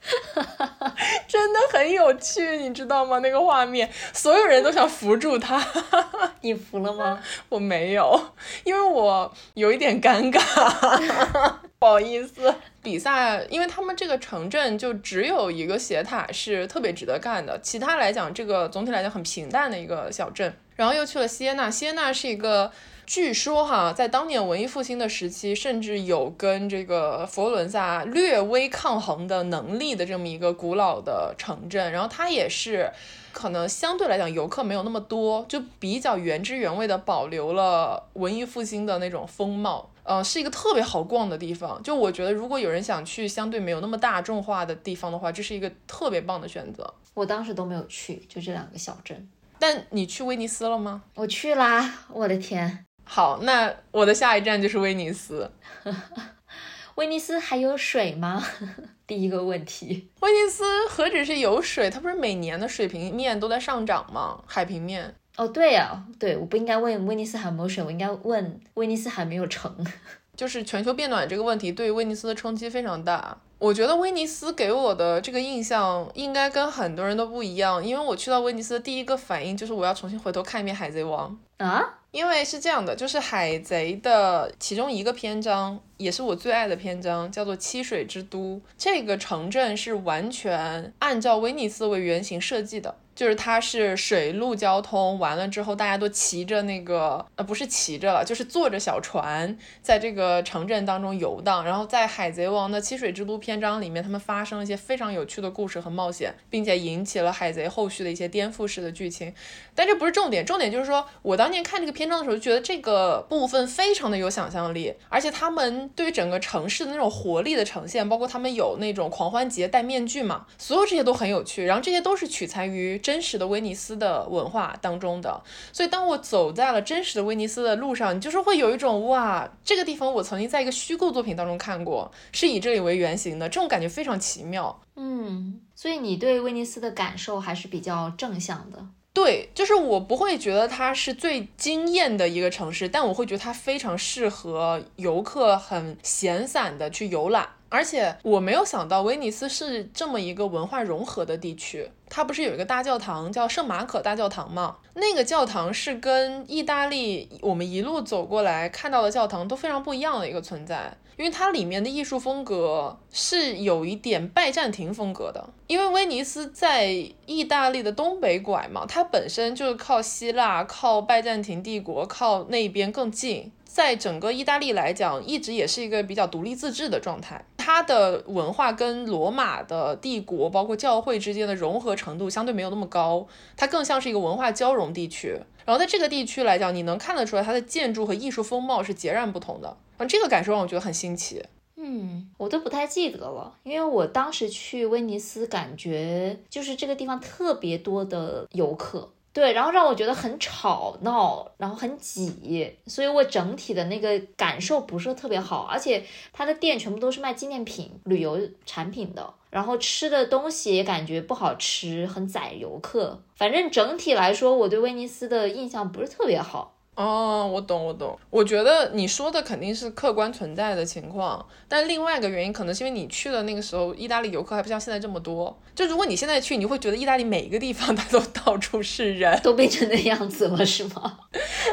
[1.27, 3.19] 真的很有趣，你知道吗？
[3.19, 5.63] 那个画面，所有人都想扶住它。
[6.41, 7.19] 你扶了吗？
[7.49, 8.19] 我没有，
[8.63, 11.53] 因为我有一点尴尬。
[11.79, 20.51] 不好意思，比萨，因为他们这个城镇就只有一个斜塔是特别值得干的，其他来讲，这个总体来讲很平淡的一个小镇。
[20.75, 22.71] 然后又去了锡耶纳，锡耶纳是一个
[23.05, 31.91] 据说哈，在当年文艺复兴的时期，甚至有跟这个佛罗伦萨略微抗衡的能力的这么一个古老的城镇。
[31.91, 32.91] 然后它也是
[33.31, 39.91] 可能相对来讲游客没有那么多，就比较原汁原味的保留了文艺复兴的那种风貌。
[40.05, 41.81] 呃，是一个特别好逛的地方。
[41.83, 46.93] 就我觉得，如果有人想去相对没有那么大众化的地方的话，这是一个特别棒的选择。
[47.15, 49.27] 我当时都没有去，就这两个小镇。
[49.57, 51.01] 但你去威尼斯了吗？
[51.15, 52.05] 我去啦！
[52.13, 52.85] 我的天。
[53.03, 55.51] 好，那我的下一站就是威尼斯。
[56.95, 58.45] 威尼斯还有水吗？
[59.07, 60.09] 第一个问题。
[60.21, 64.43] 威尼斯何止是有水，它不是每年的水平面都在上涨吗？
[64.45, 65.15] 海平面。
[65.37, 69.73] 哦，对呀，对，我不应该问威尼斯还有没有水，我应该问威尼斯还没有成。
[70.35, 73.37] 就是全球变暖这个问题对威尼斯的冲击非常大。
[73.57, 81.81] 我觉得威尼斯给我的这个印象应该跟很多人都不一样，因为我去到威尼斯的第一个反应就是我要重新回头看一遍《海贼王》啊，
[82.11, 88.61] 因为是这样的，就是海贼的其中一个篇章，也是我最爱的篇章，叫做七水之都。
[88.77, 92.93] 这个城镇是完全按照威尼斯为原型设计的。
[93.15, 101.63] 就是它是水陆交通完了之后，大家都骑着那个呃不是骑着了，就是坐着小船在这个城镇当中游荡。
[101.63, 109.33] 然后在《海贼王》的七水之都篇章里面，他们发生了一些非常有趣的故事和冒险，并且引起了海贼后续的一些颠覆式的剧情。
[109.73, 121.63] 但这不是重点，重点就是说我当年看这个篇章的时候，就觉得这个部分非常的有想象力，而且他们对于整个城市的那种活力的呈现，包括他们有那种狂欢节戴面具嘛，所有这些都很有趣。
[121.63, 122.99] 然后这些都是取材于。
[123.05, 125.39] 真实的威尼斯的文化当中的，
[125.71, 134.81] 所以当我走在了真实的威尼斯的路上，你就是会有一种哇，这个地方我曾经在一个虚构作品当中看过，是以这里为原型的，这种感觉非常奇妙。
[134.95, 138.83] 嗯，所以你对威尼斯的感受还是比较正向的。
[139.13, 147.47] 对，就是我不会觉得它是最惊艳的一个城市，但我会觉得它非常适合游客很闲散的去游览。
[147.69, 151.89] 而且我没有想到威尼斯是这么一个文化融合的地区。
[152.07, 154.77] 它不是有一个大教堂叫圣马可大教堂吗？
[154.93, 165.49] 那个教堂是跟意大利我们一路走过来看到的教堂都非常不一样的一个存在，因为它里面的艺术风格是有一点拜占庭风格的。
[165.67, 166.85] 因为威尼斯在
[167.25, 173.51] 意大利的东北拐嘛，它本身就是靠希腊、靠拜占庭帝国、靠那边更近。
[173.75, 177.43] 在整个意大利来讲，一直也是一个比较独立自治的状态。
[177.57, 185.37] 它的文化跟罗马的帝国，包括教会之间的融合程度相对没有那么高，它更像是一个文化交融地区。
[185.65, 189.75] 然后在这个地区来讲，你能看得出来它的建筑和艺术风貌是截然不同的。
[189.97, 191.43] 啊，这个感受让我觉得很新奇。
[191.75, 199.09] 嗯，我都不太记得了，因为我当时去威尼斯，感觉就是这个地方特别多的游客。
[199.35, 205.63] 对，然后让我觉得很吵闹，然后很挤，所以我整体的那个感受不是特别好。
[205.69, 213.21] 而且它的店全部都是卖纪念品、旅游产品的，然后吃的东西也感觉不好吃，很宰游客。
[213.35, 216.74] 反正整体来说，我对威尼斯的印象不是特别好。
[216.95, 218.17] 哦，我懂，我懂。
[218.29, 225.59] 我觉得你说的肯定是客观存在的情况，但另外一个原因可能是因为你去的那个时候，意大利游客还不像现在这么多。
[225.75, 231.17] 就如果你现在去，你会觉得意大利每一个地方 它都到处是人，都变成那样子了，是吗？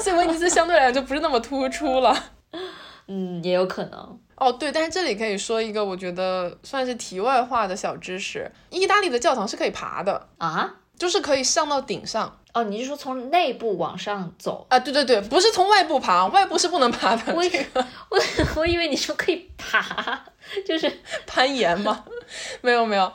[0.02, 2.16] 所以威尼斯相对来讲就不是那么突出了。
[3.06, 4.18] 嗯，也有可能。
[4.36, 12.38] 哦，对，但是这里可以说一个我觉得算是题外话的小知识：意大利的教堂是可以爬的啊，就是可以上到顶上。
[12.55, 14.78] 哦，你是说从内部往上走啊？
[14.78, 17.34] 对对对，不是从外部爬，外部是不能爬的。
[17.34, 17.42] 我
[18.09, 18.20] 我
[18.55, 20.22] 我以为你说可以爬，
[20.64, 22.05] 就是攀岩吗？
[22.61, 23.12] 没有没有。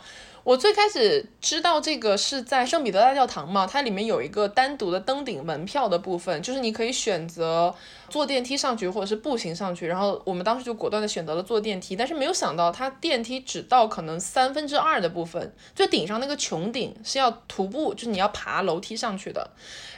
[0.48, 7.76] 我最开始知道这个是在圣彼得大教堂嘛，它里面有一个单独的登顶门票的部分，就是你可以选择
[8.08, 9.86] 坐电梯上去或者是步行上去。
[9.88, 19.50] 然后我们当时就果断的选择了坐电梯，但是没有想到它电梯只到可能三分之二的部分，最顶上那个穹顶是要徒步，就是你要爬楼梯上去的。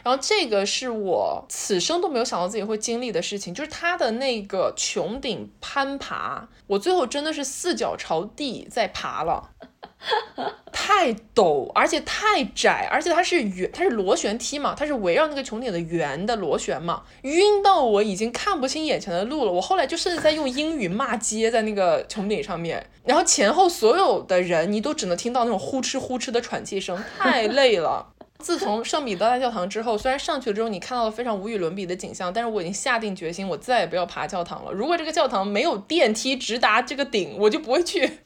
[0.01, 9.51] 然后这个是我此生都没有想到自己会经历的事情，就是它的那个穹顶攀爬，我最后真的是四脚朝地在爬了。
[10.71, 19.51] 太陡，而且太窄，而且它是圆，它是螺旋梯嘛，它是围绕那个穹顶的圆的螺旋嘛，晕到我已经看不清眼前的路了。
[19.51, 28.13] 我后来就甚至在用英语骂街在那个穹顶上面，然后前后所有的人，你都只能听到那种呼哧呼哧的喘气声，太累了。
[28.39, 34.71] 自从圣彼得大教堂之后，虽然上去了之后你看到了非常无与伦比的景象，但是我已经下定决心，我再也不要爬教堂了。
[34.71, 38.19] 如果这个教堂没有电梯直达这个顶，我就不会去。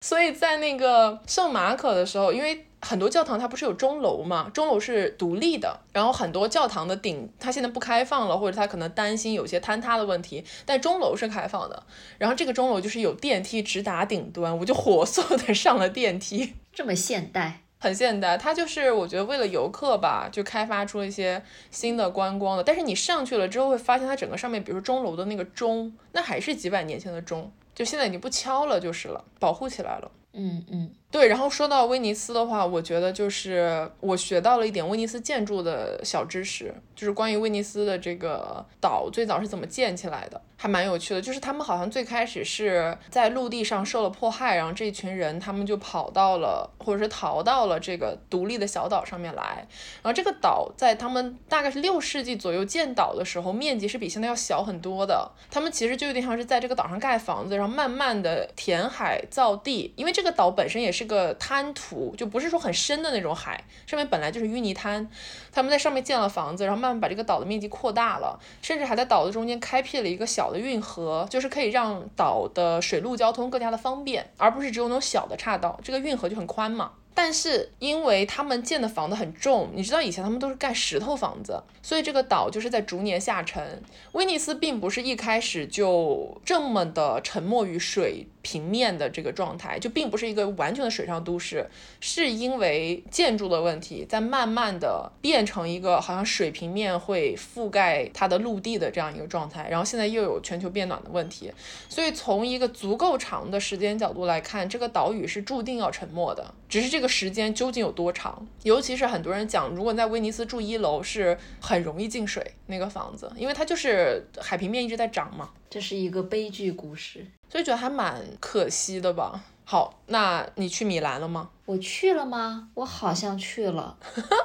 [0.00, 11.82] 所以在那个圣马可的时候，因为很多教堂它不是有钟楼嘛，钟楼是独立的，然后很多教堂的顶它现在不开放了，或者它可能担心有些坍塌的问题，但钟楼是开放的。
[12.16, 18.38] 然后这个钟楼就是有电梯直达顶端，我就火速的 上了电梯，这么现代，很现代。
[18.38, 21.42] 它就是我觉得为了游客吧，就开发出了一些
[21.72, 22.62] 新的观光的。
[22.62, 27.50] 但是你上去了之后会发现，它整个上面，比如说钟楼的那个钟，那还是几百年前的钟。
[27.78, 30.10] 就现在已经不敲了，就是了，保护起来了。
[30.32, 30.90] 嗯嗯。
[31.12, 41.22] 对，然后说到威尼斯的话，我觉得就是我学到了一点威尼斯建筑的小知识，就是关于威尼斯的这个岛最早是怎么建起来的，还蛮有趣的。
[41.22, 49.66] 就是他们好像最开始是在陆地上受了迫害，然后这群人他们就跑到了，或者是逃到了这个独立的小岛上面来。
[50.02, 55.28] 然后这个岛在他们大概是六世纪左右建岛的时候，面积是比现在要小很多的。
[55.50, 61.08] 他们其实就有点像是在这个岛上盖房子，然后慢慢的填海造地，因为这个岛本身也是。
[61.08, 65.08] 个滩涂，就不是说很深的那种海，上面本来就是淤泥滩。
[65.50, 75.78] 他们在上面建了房子，然后慢慢把这个岛的面积扩大了，甚至还在岛的中间开辟了一个小的运河，就是可以让岛的水陆交通更加的方便，而不是只有那种小的岔道。
[75.82, 76.92] 这个运河就很宽嘛。
[77.14, 83.82] 但是因为他们建的房子很重，你知道以前他们都是盖石头房子，所以这个岛就是在逐年下沉。
[84.12, 88.28] 威尼斯并不是一开始就这么的沉没于水。
[88.42, 91.68] 平面的这个状态就并不是一个完全的水上都市，
[92.00, 99.68] 是因为建筑的问题，在慢慢的变成一个好像水平面会覆盖它的陆地的这样一个状态。
[99.68, 101.52] 然后现在又有全球变暖的问题，
[101.88, 106.54] 所以从一个足够长的时间角度来看，这个岛屿是注定要沉没的。
[106.68, 108.46] 只是这个时间究竟有多长？
[108.62, 115.50] 尤其是很多人讲，如果在威尼斯住一楼是很容易进水那个房子，因为它就是海平面一直在涨嘛。
[115.70, 117.26] 这是一个悲剧故事。
[117.48, 119.42] 所以觉得还蛮可惜的吧。
[119.64, 121.50] 好，那你去米兰了吗？
[121.66, 122.68] 我去了吗？
[122.74, 123.98] 我好像去了。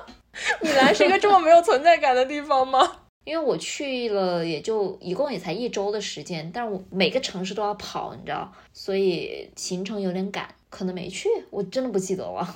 [0.62, 2.98] 米兰是一个这么没有存在感的地方吗？
[3.24, 11.30] 因为我去了，也就一共也才一周的时间，但是我每个城市都要跑，你知道，所以行程有点赶，可能没去。
[11.50, 12.56] 我真的不记得了。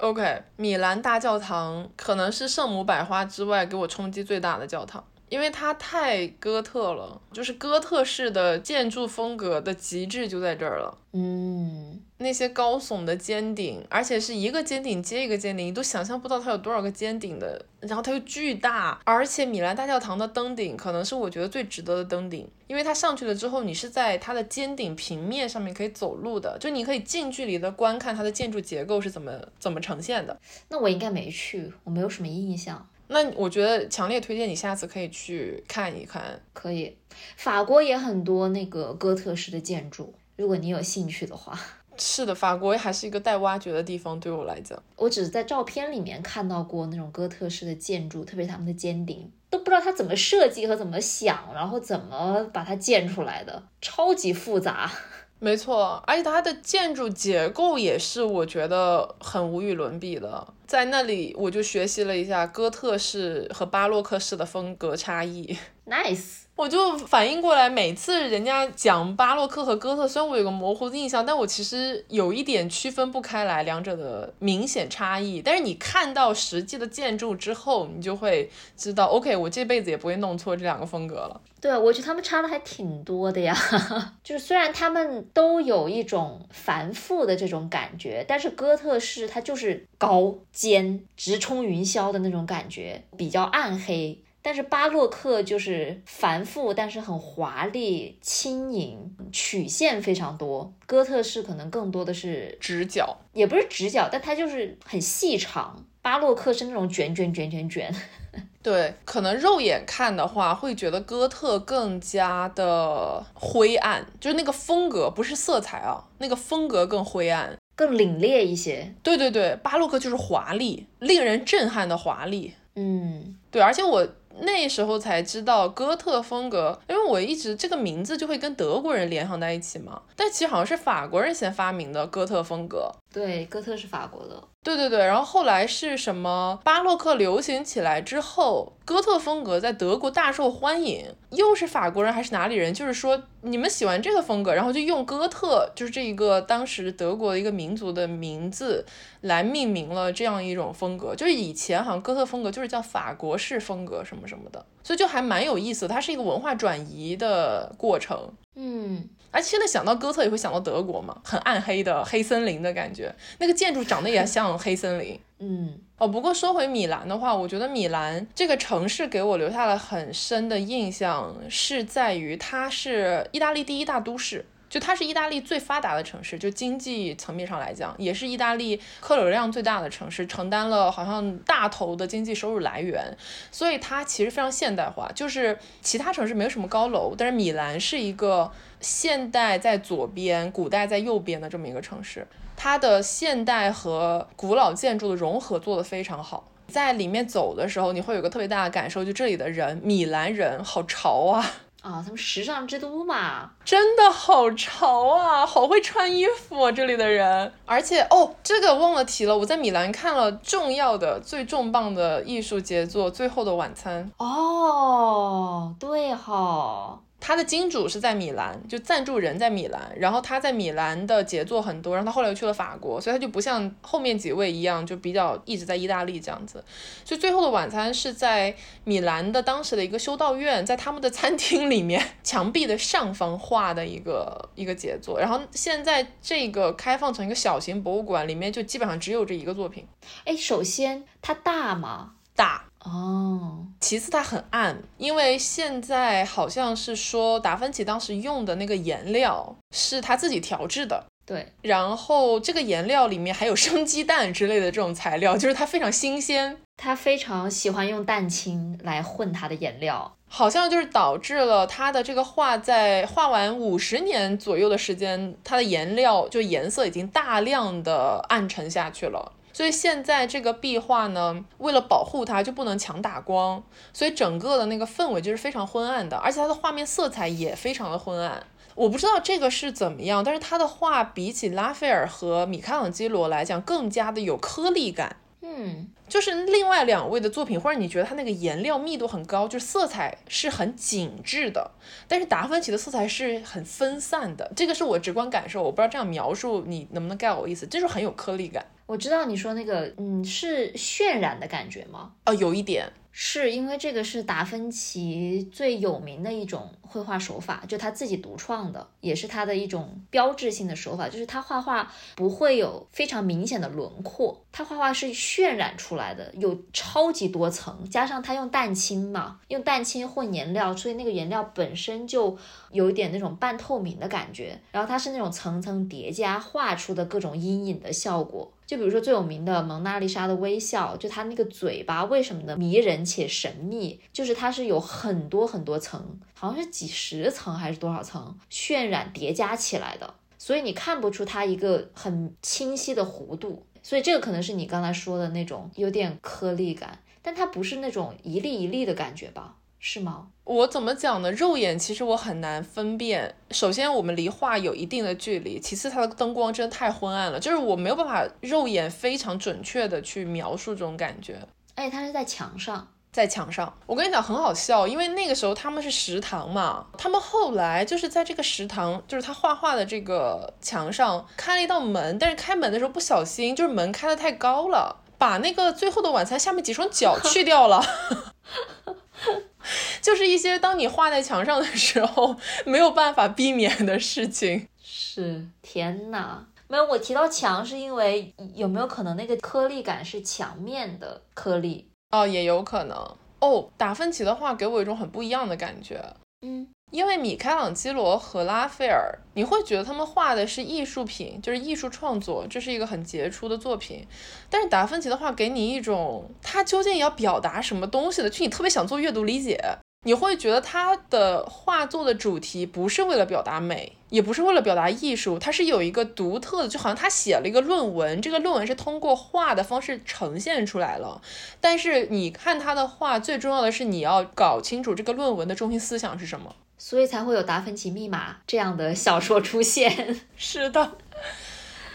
[0.00, 5.04] OK，米兰大教堂可能是圣母百花之外给我冲击最大的教堂。
[5.30, 10.98] 因为它太哥特了，就是哥特式的建筑风格的极致就在这儿了。
[11.12, 17.64] 嗯，那些高耸的尖顶，而且是一个尖顶接一个尖顶，你都想象不到它有多少个尖顶的。
[17.80, 30.38] 然后它又巨大，而且米兰大教堂的登顶可能是我觉得最值得的登顶，因为它上去了之后，你是在它的尖顶平面上面可以走路的，就你可以近距离的观看它的建筑结构是怎么怎么呈现的。
[30.68, 32.86] 那我应该没去，我没有什么印象。
[33.12, 36.40] 那我觉得强烈推荐你下次可以去看一看。
[36.52, 36.96] 可以，
[37.36, 41.58] 法国也很多那个哥特式的建筑，如果你有兴趣的话。
[41.98, 44.80] 是的，法国还是一个待挖掘的地方，对我来讲。
[44.94, 54.90] 我只是在照片里面看到过那种哥特式的建筑，特别是他们的尖顶，都不知道他怎么设计和怎么想，然后怎么把它建出来的，超级复杂。
[55.40, 60.46] 没错，而且它的建筑结构也是我觉得很无与伦比的。
[60.70, 65.58] 在那里，我就学习了一下哥特式和巴洛克式的风格差异。
[65.84, 66.42] Nice。
[66.54, 75.40] 我就反应过来，每次人家讲巴洛克和哥特，虽然我有个模糊的印象，但我其实有一点区分不开来两者的明显差异。
[75.40, 81.40] 但是你看到实际的建筑之后，你就会知道，OK，我这辈子也不会弄错这两个风格了。
[81.62, 83.56] 对，我觉得他们差的还挺多的呀。
[84.22, 94.22] 就是虽然他们都有一种繁复的这种感觉，但是哥特式它就是高尖、直冲云霄的那种感觉，比较暗黑。
[94.42, 100.70] 但是巴洛克就是繁复，但是很华丽、轻盈，曲线非常多。
[100.84, 105.82] 哥特式可能更多的是直角，也不是直角，但它就是很细长。
[106.02, 107.94] 巴洛克是那种卷卷卷卷卷。
[108.62, 118.94] 对，可能肉眼看的话，会觉得哥特更加的灰暗，就是那个风格，不是色彩啊，那个风格更灰暗，更凛冽一些。
[119.02, 122.52] 对对对，巴洛克就是华丽，令人震撼的华丽。
[122.76, 124.06] 嗯，对，而且我。
[124.42, 132.90] 那时候才知道哥特风格，因为我一直这个名字就会跟德国人联想在一起嘛，但其实好像是法国人先发明的哥特风格。
[133.12, 134.42] 对，哥特是法国的。
[134.62, 136.60] 对对对，然后后来是什么？
[136.62, 141.06] 巴洛克流行起来之后，哥特风格在德国大受欢迎。
[141.30, 142.72] 又是法国人还是哪里人？
[142.72, 148.84] 就是说你们喜欢这个风格，然后就用哥特，就是这一个当时德国的一个民族的名字
[149.22, 151.14] 来命名了这样一种风格。
[151.16, 155.88] 就是以前好像哥特风格就是叫法国式风格什么什么的，所以就还蛮有意思。
[155.88, 158.30] 它是一个文化转移的过程。
[158.54, 159.08] 嗯。
[159.30, 165.18] 而现在想到哥特也会想到德国嘛，很暗黑的黑森林的感觉，那个建筑长得也像黑森林。
[165.42, 174.44] 嗯，哦，不过说回米兰的话，我觉得米兰这个城市给我留下了很深的印象，是在于它是意大利第一大都市。
[174.70, 183.16] 就它是意大利最发达的城市，就经济层面上来讲，也是意大利客流量最大的城市，承担了好像大头的经济收入来源，
[183.50, 185.10] 所以它其实非常现代化。
[185.12, 188.50] 就是其他城市没有什么高楼，但是米兰是一个
[188.80, 192.24] 现代在左边，古代在右边的这么一个城市，
[192.56, 196.46] 它的现代和古老建筑的融合做得非常好。
[196.68, 201.44] 在里面走的时候，你会有个特别大的感受，就这里的人，米兰人好潮啊。
[201.82, 207.52] 啊，他们时尚之都嘛，真的好潮啊，好会穿衣服啊，这里的人。
[207.64, 214.12] 而且哦，这个忘了提了，我在米兰看了重要的、最重磅的艺术杰作《最后的晚餐》。
[214.24, 226.64] 哦，对哈，他的金主是在米兰，就赞助人在米兰，然后他在米兰的杰作很多，然后他后来又去了法国，所以他就不像后面几位一样，就比较一直在意大利这样子。
[227.04, 239.86] 所以最后的晚餐是在米兰的当时的一个修道院，在他们的餐厅里面墙壁的上方画的一个一个杰作，然后现在这个开放成一个小型博物馆，里面就基本上只有这一个作品。
[240.24, 242.12] 哎，首先它大吗？
[242.34, 242.69] 大。
[242.84, 269.32] 哦，其次它很暗，因为现在好像是说达芬奇当时用的那个颜料是他自己调制的，对，然后这个颜料里面还有生鸡蛋之类的这种材料，就是它非常新鲜，他非常喜欢用蛋清来混他的颜料，好像就是导致了他的这个画在画完五十年左右的时间，它的颜料就颜色已经大量的暗沉下去了。
[269.60, 278.42] 所以现在这个壁画呢，为了保护它，就不能强打光，所以整个的那个氛围就是非常昏暗的，而且它的画面色彩也非常的昏暗。
[278.74, 285.16] 我不知道这个是怎么样，但是他的画比起拉斐尔和米开朗基罗来讲，更加的有颗粒感。
[285.42, 291.72] 嗯，就是另外两位的作品，或者你觉得它那个颜料密度很高，就是色彩是很紧致的，
[292.08, 298.64] 但是达芬奇的色彩是很分散的，这个是我直观感受，我不知道这样描述你能不能 get 我意思，就是很有颗粒感。
[298.90, 302.10] 我知道你说那个，嗯，是渲染的感觉吗？
[302.26, 302.92] 哦，有一点。
[303.12, 322.38] 是因为这个是达芬奇最有名的一种绘画手法，就他自己独创的，也是他的一种标志性的手法，就是他画画不会有非常明显的轮廓，他画画是渲染出来的，有超级多层，加上他用蛋清嘛，用蛋清混颜料，所以那个颜料本身就
[322.72, 328.52] 有一点那种半透明的感觉，然后它是那种层层叠加画出的各种阴影的效果。
[328.66, 332.56] 就比如说最有名的蒙娜丽莎的微笑，就她那个嘴巴为什么呢？
[332.56, 343.64] 迷人且神秘，就是它是有很多很多层，好像是几十层还是多少层渲染叠加起来的，所以你看不出它一个很清晰的弧度。
[343.82, 349.56] 所以这个可能是你刚才说的那种有点颗粒感，但它不是那种一粒一粒的感觉吧？
[349.82, 350.26] 是吗？
[350.44, 351.32] 我怎么讲呢？
[351.32, 353.34] 肉眼其实我很难分辨。
[353.50, 361.40] 首先，我们离画有一定的距离；其次，它的灯光真的太昏暗了，就是我没有办法肉眼非常准确的去描述这种感觉。
[361.74, 363.72] 而且它是在墙上，在墙上。
[363.86, 377.82] 我跟你讲很好笑，因为那个时候他们是食堂嘛，他们后来就是在这个食堂，就是他画画的这个墙上开了一道门，但是开门的时候不小心，就是门开的太高了，把那个《最后的晚餐》下面几双脚去掉了。
[380.00, 384.68] 就是一些当你画在墙上的时候没有办法避免的事情。
[384.82, 391.88] 是天哪，没有我提到墙是因为有没有可能那个颗粒感是墙面的颗粒？
[392.10, 392.96] 哦，也有可能。
[393.40, 396.02] 哦，达芬奇的画给我一种很不一样的感觉。
[396.42, 404.06] 嗯，因为米开朗基罗和拉斐尔，你会觉得他们画的是艺术品，就是艺术创作，这是一个很杰出的作品。
[404.48, 409.60] 但是达芬奇的画给你一种他究竟要表达什么东西的，就你特别想做阅读理解。
[410.02, 421.20] 你会觉得他的画作的主题不是为了表达美，也不是为了表达艺术，它是有一个独特的，就好像他写了一个论文，这个论文是通过画的方式呈现出来了。
[421.60, 430.18] 但是你看他的画，最重要的是你要搞清楚这个论文的中心思想是什么，所以才会有《达芬奇密码》这样的小说出现。
[430.34, 430.92] 是的。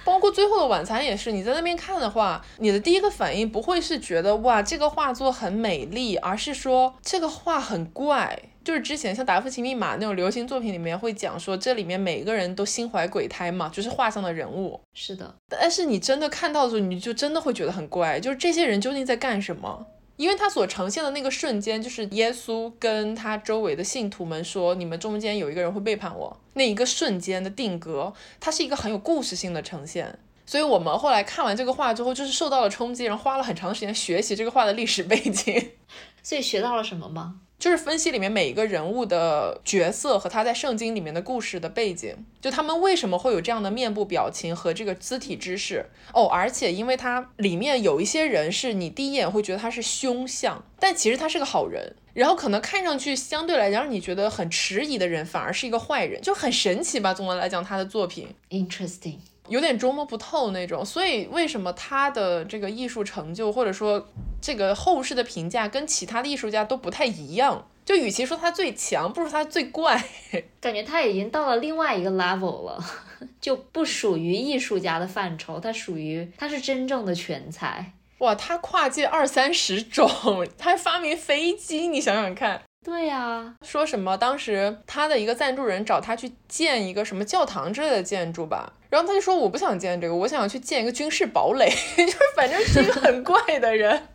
[0.06, 8.40] 包括最后的晚餐也是，你在那边看的话，你的第一个反应不会是觉得哇这个画作很美丽，而是说这个画很怪。
[8.64, 14.80] 就是之前像达芬奇密码那种流行作品里面会讲说，这里面每个人都心怀鬼胎嘛，就是画上的人物。
[14.96, 19.86] 是的，但是你真的看到的时候，你就真的会觉得很怪，就是这些人究竟在干什么？
[20.18, 30.18] 因为他所呈现的那个瞬间，就是耶稣跟他周围的信徒们说：“你们中间有一个人会背叛我。”那一个瞬间的定格，它是一个很有故事性的呈现。
[30.46, 35.72] 所以我们后来看完这个画之后，就是受到了冲击，然后花了很长时间学习这个画的历史背景。
[36.24, 37.42] 所以学到了什么吗？
[37.58, 57.14] 就是分析里面每一个人物的角色和他在圣经里面的故事的背景，就他们为什么会有这样的面部表情和这个肢体姿势哦，而且因为它里面有一些人是你第一眼会觉得他是凶相，但其实他是个好人，然后可能看上去相对来讲让你觉得很迟疑的人反而是一个坏人，就很神奇吧。
[57.14, 59.20] 总的来讲，他的作品 interesting。
[59.48, 64.08] 有点捉摸不透那种，所以为什么他的这个艺术成就，或者说
[64.42, 67.68] 这个后世的评价跟其他的艺术家都不太一样？
[67.86, 70.04] 就与其说他最强，不如他最怪。
[70.60, 72.84] 感觉他已经到了另外一个 level 了，
[73.40, 77.94] 就不属于艺术家的范畴，他属于他是真正的全才。
[78.20, 80.10] 哇，他跨界二三十种，
[80.58, 82.64] 他还发明飞机，你想想看。
[82.84, 94.08] 对呀，说什么当时他的一个赞助人找他去建一个什么教堂之类的建筑吧，然后他就说我不想建这个，我想去建一个军事堡垒， 就是反正是一个很 怪的人，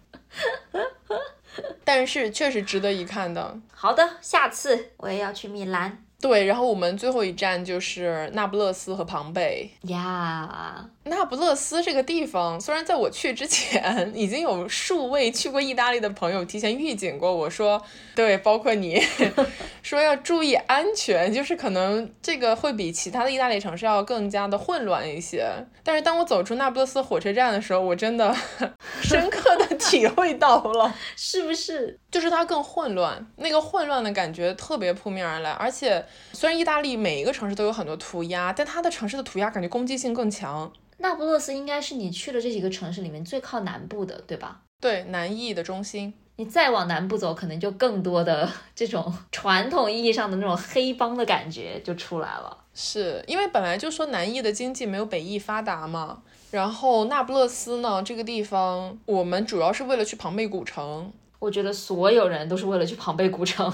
[1.84, 3.58] 但是确实值得一看的。
[3.70, 9.70] 好的，下次我也要去米兰对，然后我们最后一站就是那不勒斯和庞贝。
[9.82, 10.86] 呀。
[11.04, 17.82] 那不勒斯这个地方，虽然在我去之前 已经有数位去过意大利的朋友提前预警过我说，
[18.14, 19.02] 对，包括你
[19.82, 25.50] 说要注意安全，就是可能这个会比其他的意大利城市要更加的混乱一些。
[25.82, 28.36] 但是当我走出那不勒斯火车站的时候，我真的
[29.02, 29.49] 深刻的
[29.90, 31.98] 体会到了，是不是？
[32.10, 35.50] 就是它更混乱，那个混乱的感觉特别扑面而来。
[35.50, 40.72] 而且虽然意大利每一个城市都有很多涂鸦，但它的城市的涂鸦感觉攻击性更强。
[40.98, 44.60] 那不勒斯应该是你去了这几个城市里面最靠南部的，对吧？
[44.80, 46.14] 对，南意的中心。
[46.36, 52.56] 你再往南部走，可能就更多的这种传统意义上的那种黑帮的感觉就出来了。
[52.72, 61.12] 是因为本来就说南意的经济没有北意发达嘛，然后那不勒斯呢这个地方，我们主要是为了去庞贝古城。
[61.38, 63.72] 我觉得所有人都是为了去庞贝古城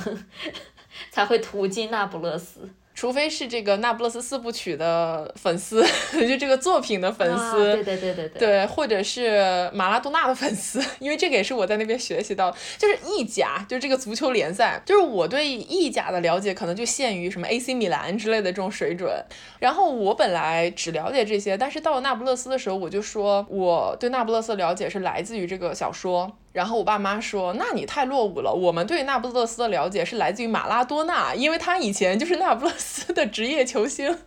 [1.10, 2.68] 才会途经那不勒斯。
[2.96, 5.84] 除非是这个《那不勒斯四部曲》的粉丝，
[6.26, 19.22] 就这个作品的粉丝，对对对对对，对，或者是马拉多纳的粉丝， 因为这个也是我在那边学习到，就是意甲，就是这个足球联赛，就是我对意甲的了解可能就限于什么 AC 米兰之类的这种水准。
[19.58, 26.34] 然后我本来只了解这些，但是到了那不勒斯的时候，我就说我对那不勒斯的了解是来自于这个小说。
[26.56, 34.18] 然后我爸妈说：“那你太落伍了，我们对那不勒斯的了解是来自于马拉多纳，因为他以前就是那不勒斯的职业球星。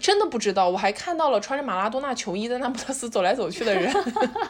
[0.00, 3.88] 真的不知道，我还看到了穿着马拉多纳球衣在那不勒斯走来走去的人，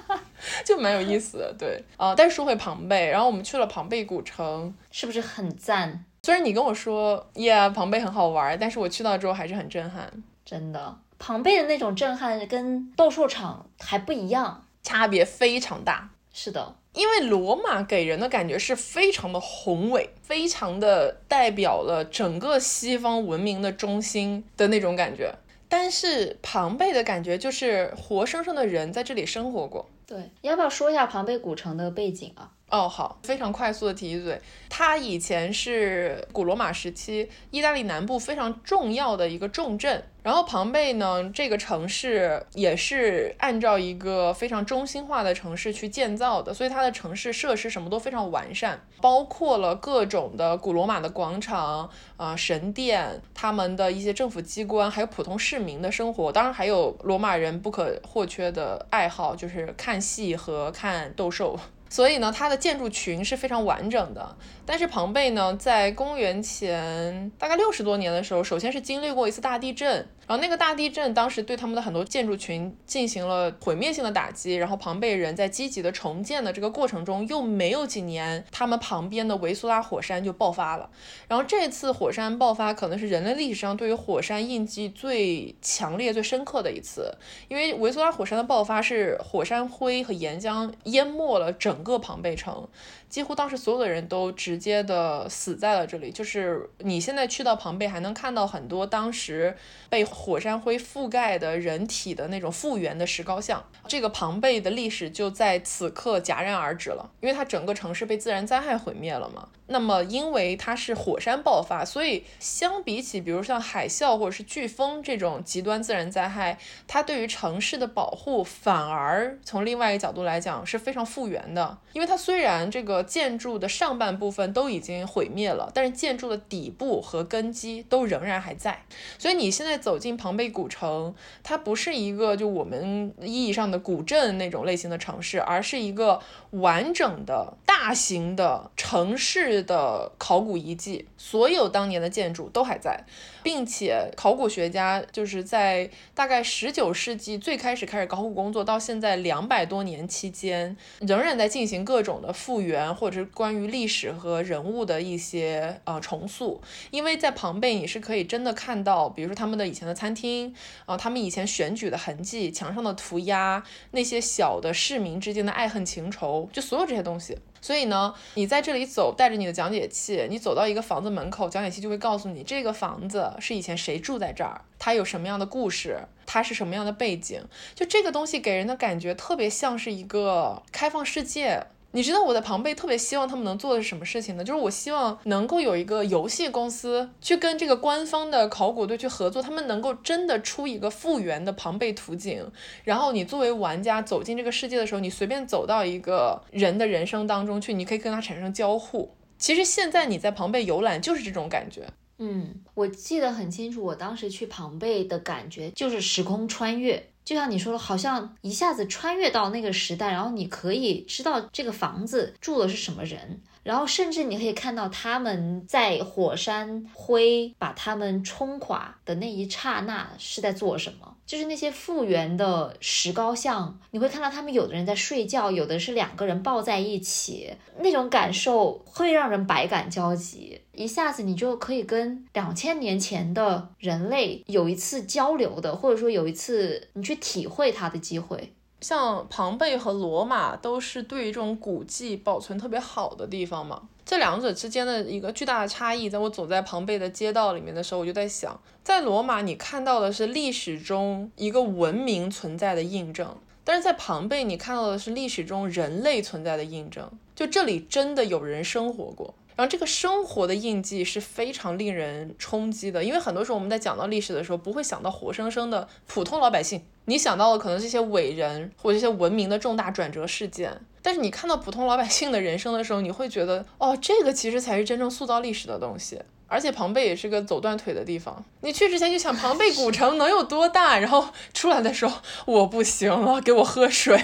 [0.64, 1.54] 就蛮有意思的。
[1.58, 6.02] 对，啊，但是说回庞贝，然后我们去了庞贝古城，是不是很赞？
[6.22, 10.10] 虽然你跟我说，耶，庞贝很好玩，但是我去到之后还是很震撼。
[10.42, 16.08] 真的，庞贝的那种震撼跟斗兽场还不一样，差别非常大。
[16.32, 25.34] 是的。”因为罗马给人的感觉是非常的宏伟，非常的代表了整个西方文明的中心的那种感觉。
[25.68, 29.88] 但是庞贝的感觉就是活生生的人在这里生活过。
[30.04, 32.50] 对，要不要说一下庞贝古城的背景啊？
[32.70, 40.04] 哦，好，非常快速的提一嘴，它以前是古罗马时期意大利南部非常重要的一个重镇。
[40.22, 61.58] 然后庞贝呢，这个城市也是按照一个非常中心化的城市去建造的，所以它的城市设施什么都非常完善，包括了各种的古罗马的广场啊、神殿，他们的一些政府机关，还有普通市民的生活，当然还有罗马人不可或缺的爱好，就是看戏和看斗兽。
[61.90, 64.36] 所以呢，它的建筑群是非常完整的。
[64.64, 74.54] 但是庞贝呢，在公元前大概六十多年的时候，首先是经历过一次大地震，然后那个大地震当时对他们的很多建筑群进行了毁灭性的打击。
[74.54, 80.88] 然后庞贝人在积极的重建的这个过程中，又没有几年，他们旁边的维苏拉火山就爆发了。
[81.26, 87.12] 然后这次火山爆发可能是人类历史上对于火山印记最强烈、最深刻的一次，
[87.48, 92.68] 因为维苏拉火山的爆发是火山灰和岩浆淹没了整个庞贝城。
[93.08, 96.12] 几乎当时所有的人都直接的死在了这里。
[96.12, 99.56] 就是你现在去到庞贝，还能看到很多当时
[99.88, 103.64] 被火山灰覆盖的人体的那种复原的石膏像。
[103.88, 109.48] 这个庞贝的历史就在此刻戛然而止了，因为它整个城市被自然灾害毁灭了嘛。
[109.72, 121.78] 那么，因为它是火山爆发，所以相比起，比如像海啸或者是飓风这种极端自然灾害，它对于城市的保护反而从另外一个角度来讲是非常复原的。
[121.92, 128.84] 因为它虽然这个建筑的上半部分都已经毁灭了，但是建筑的底部和根基都仍然还在。
[129.18, 131.14] 所以你现在走进庞贝古城，
[131.44, 136.20] 它不是一个就我们意义上的古镇那种类型的城市，而是一个
[136.50, 139.60] 完整的大型的城市。
[139.60, 143.04] 的考古遗迹，所有当年的建筑都还在。
[143.42, 156.60] 并且考古学家就是在大概十九世纪最开始开始考古工作，到现在两百多年期间，仍然在进行各种的复原，或者是关于历史和人物的一些呃重塑。
[156.90, 160.54] 因为在庞贝，你是可以真的看到，比如说他们的以前的餐厅
[160.86, 163.62] 啊，他们以前选举的痕迹，墙上的涂鸦，
[163.92, 167.38] 那些小的市民之间的爱恨情仇，就所有这些东西。
[167.60, 173.32] 所以呢，你在这里走，带着你的讲解器，你走到一个房子门口，讲解器就会告诉你这个房子。
[173.38, 174.62] 是以前谁住在这儿？
[174.78, 175.98] 它有什么样的故事？
[176.26, 177.42] 它是什么样的背景？
[177.74, 184.44] 就这个东西给人的感觉特别像是一个开放世界你知道我在庞贝特别希望他们能做的是什么事情呢？
[184.44, 192.48] 就是我希望能够有一个游戏公司去跟这个官方的考古队去合作，他们能够真的出一个复原的庞贝图景，
[192.84, 199.16] 然后你作为玩家走进这个世界的时候，你随便走到一个人的人生当中去，你可以跟他产生交互。
[199.36, 201.88] 其实现在你在庞贝游览就是这种感觉。
[202.18, 207.09] 嗯，我记得很清楚，我当时去庞贝的感觉就是时空穿越。
[207.24, 221.16] 就像你说的，好像一下子穿越到那个时代，然后你可以知道这个房子住的是什么人，然后甚至你可以看到他们在火山灰把他们冲垮的那一刹那是在做什么。
[221.30, 230.60] 就是那些复原的石膏像，你会看到他们有的人在睡觉，有的是两个人抱在一起，那种感受会让人百感交集。
[230.74, 238.52] 一下子你就可以跟两千年前的人类有一次交流的，或者说有一次你去体会他的机会。
[238.80, 243.82] 像庞贝和罗马都是对于这种古迹保存特别好的地方嘛。
[244.04, 257.08] 这两者之间的一个巨大的差异，在我走在庞贝的街道里面的时候，我就在想，在罗马你看到的是历史中一个文明存在的印证，但是在庞贝你看到的是历史中人类存在的印证。
[257.36, 259.34] 就这里真的有人生活过。
[259.60, 270.80] 然后这个生活的印记是非常令人冲击的，因为很多时候我们在讲到历史的时候，不会想到活生生的普通老百姓，你想到的可能是一些伟人或者一些文明的重大转折事件。
[271.02, 276.18] 但是你看到普通老百姓的人生的时候，你会觉得，哦，这个其实才是真正塑造历史的东西。
[276.46, 284.18] 而且庞贝也是个走断腿的地方，你去之前就想庞贝古城能有多大，然后出来的时候我不行了，给我喝水。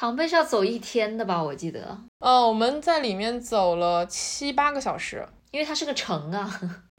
[0.00, 1.42] 庞贝是要走一天的吧？
[1.42, 1.98] 我记得。
[2.20, 6.48] 呃，我们在里面走了七八个小时，因为它是个城啊。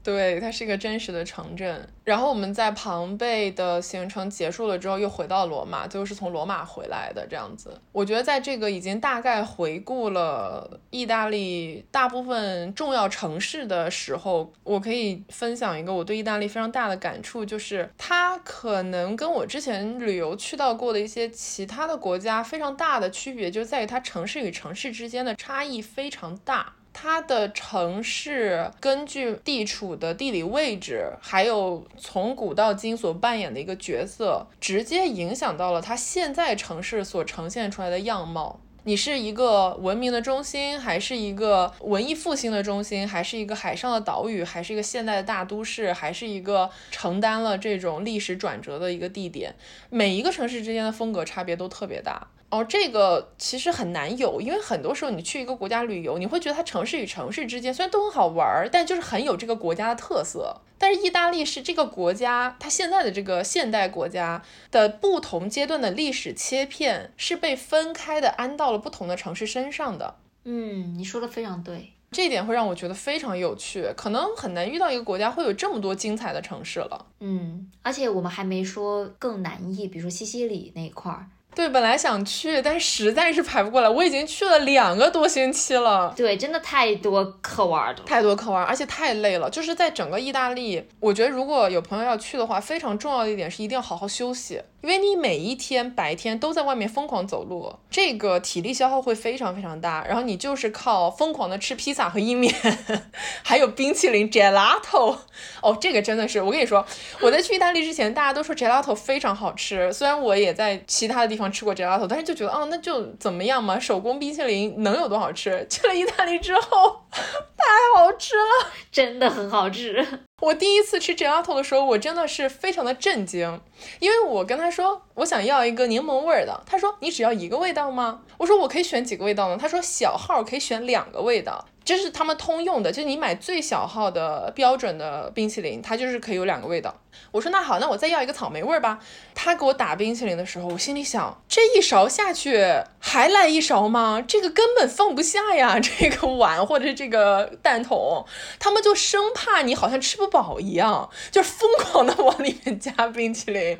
[0.02, 1.86] 对，它是一个真实的城镇。
[2.04, 7.78] 然后我们在庞贝的行程结束了之后，又回到罗马，最后是从罗马回来的这样子。
[7.92, 26.72] 我觉得在这个已经大概回顾了意大利大部分重要城市的时候，我可以分享一个我对意大利非常大的感触，就是它可能跟我之前旅游去到过的一些其他的国家非常大的区别，就在于它城市与城市之间的差异非常大。
[26.92, 38.60] 它的城市根据地处的地理位置，还有从古到今所扮演的一个角色，直接影响到了它现在城市所呈现出来的样貌。
[38.84, 49.54] 你是一个文明的中心，还是一个文艺复兴的中心，还是一个海上的岛屿，还是一个现代的大都市，还是一个承担了这种历史转折的一个地点？
[49.90, 52.28] 每一个城市之间的风格差别都特别大。
[52.50, 60.60] 哦，这个其实很难有，因为很多时候你去一个国家旅游，你会觉得它城市与城市之间虽然都很好玩儿，但就是很有这个国家的特色。
[60.76, 70.16] 但是意大利是这个国家，它现在的这个现代国家的不同阶段的历史切片是被分开的，安到了不同的城市身上的。
[70.44, 77.06] 嗯，你说的非常对，这一点会让我觉得非常有趣，可能很难遇到一个国家会有这么多精彩的城市了。
[77.20, 81.26] 嗯，而且我们还没说更南意，比如说西西里那一块儿。
[81.54, 83.88] 对，本来想去，但是实在是排不过来。
[83.88, 86.14] 我已经去了两个多星期了。
[86.16, 89.50] 对，真的太多可玩的，太多可玩，而且太累了。
[89.50, 94.62] 就是在整个意大利，我觉得如果有朋友要去的话，非常重要的一点是一定要好好休息。
[94.82, 100.04] 因为你每一天白天都在外面疯狂走路，这个体力消耗会非常非常大。
[100.06, 102.54] 然后你就是靠疯狂的吃披萨和意面，
[103.44, 105.18] 还有冰淇淋 gelato。
[105.60, 106.84] 哦，这个真的是，我跟你说，
[107.20, 109.92] 我在去意大利之前，大家都说 gelato 非常好吃。
[109.92, 115.66] 虽然我也在其他的地方吃过 gelato，但是就觉得，哦，那就怎么样嘛，手工冰淇淋能有多好吃？
[115.68, 120.06] 去了意大利之后， 太好吃了，真的很好吃。
[120.40, 123.60] 我第一次吃 gelato 的时候，我真的是非常的震惊，
[123.98, 128.22] 因为我跟他说我想要一个柠檬味儿的，他说你只要一个味道吗？
[128.38, 129.58] 我说我可以选几个味道呢？
[129.60, 131.66] 他说小号可以选两个味道。
[131.90, 136.94] 这是他们通用的，就是你买最小号的标准的冰淇淋，它就是可以有两个味道。
[137.32, 139.00] 我说那好，那我再要一个草莓味儿吧。
[139.34, 142.64] 他给我打冰淇淋的时候，我心里想，这一勺下去
[143.00, 144.22] 还来一勺吗？
[144.24, 148.24] 这个根本放不下呀，这个碗或者这个蛋筒，
[148.60, 153.76] 他们就生怕你好像吃不饱一样，就疯狂的往里面加冰淇淋，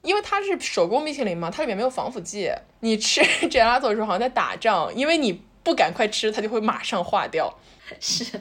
[0.00, 2.50] 因为它是手工冰淇淋嘛，它里面没有防腐剂。
[2.80, 5.42] 你吃 gelato 的时候好像在打仗，因为你。
[5.68, 7.54] 不赶快吃，它就会马上化掉。
[8.00, 8.40] 是，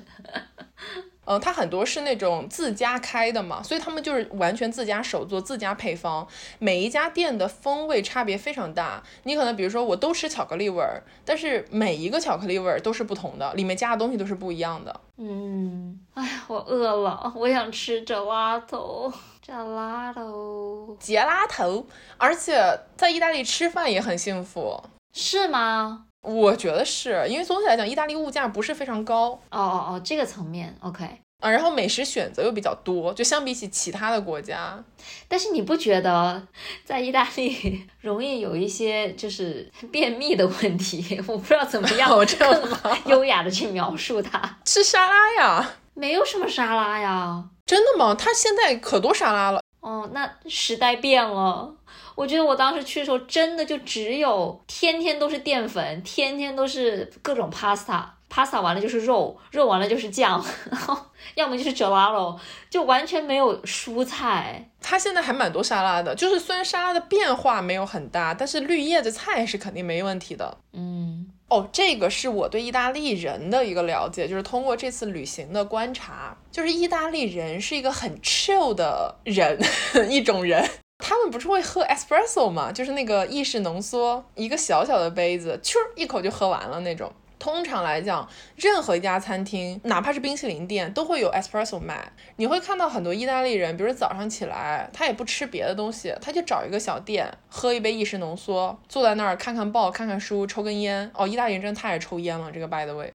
[1.26, 6.26] 嗯，它很多是那种自家开的嘛，所以他们就是完全自家手做、自家配方。
[6.58, 9.04] 每一家店的风味差别非常大。
[9.24, 15.02] 你可能比如说，我都吃巧克力味儿，但是每一个巧克力味儿都是不同的，里面加的东西都是不一样的。
[15.18, 21.86] 嗯，哎呀，我饿了，我想吃这拉头，这拉头，杰拉头。
[22.18, 24.82] 而且在意大利吃饭也很幸福。
[25.14, 26.06] 是吗？
[26.22, 31.06] 我觉得是因为总体来讲，意大利物价不是非常高哦哦哦，这个层面 OK
[31.40, 34.84] 啊，然后美食选择又比较多，就相比起其他的国家。
[35.28, 36.48] 但是你不觉得
[36.84, 41.22] 在意大利 容易有一些就是便秘的问题？
[41.28, 44.58] 我不知道怎么样更优雅的去描述它。
[44.66, 45.74] 吃沙拉呀？
[45.94, 47.46] 没有什么沙拉呀。
[47.66, 48.16] 真的吗？
[48.18, 49.62] 它现在可多沙拉了。
[49.80, 51.76] 哦，那时代变了。
[52.18, 60.98] 我觉得我当时去的时候，真的就只有天天都是淀粉，天天都是各种 pasta，pasta 完了就是肉，肉完了就是酱，然后
[61.36, 62.36] 要么就是 gelato，
[62.72, 64.72] 就完全没有蔬菜。
[64.82, 70.58] 它现在还蛮多沙拉的，就是虽然沙拉的变化没有很大，但是绿叶的菜是肯定没问题的。
[70.74, 79.60] 嗯，哦，这个是我对意大利人的一个了解，就是通过这次旅行的观察，就是意大利人是一个很 chill 的人，
[80.10, 80.68] 一种人。
[81.00, 82.72] 他们不是会喝 espresso 吗？
[82.72, 87.12] 就是那个意式浓缩，一个小小的杯子，啾一口就喝完了那种。
[87.40, 92.12] 通常来讲，任何一家餐厅，哪怕是冰淇淋店，都会有 espresso 卖。
[92.38, 101.10] 你会看到很多意大利人，比如早上起来，他也不吃别的东西，他就找一个小店，喝一杯意式浓缩，坐在那儿看看报、看看书、抽根烟。
[101.14, 103.14] 哦，意大利人真的太爱抽烟了，这个 by the way。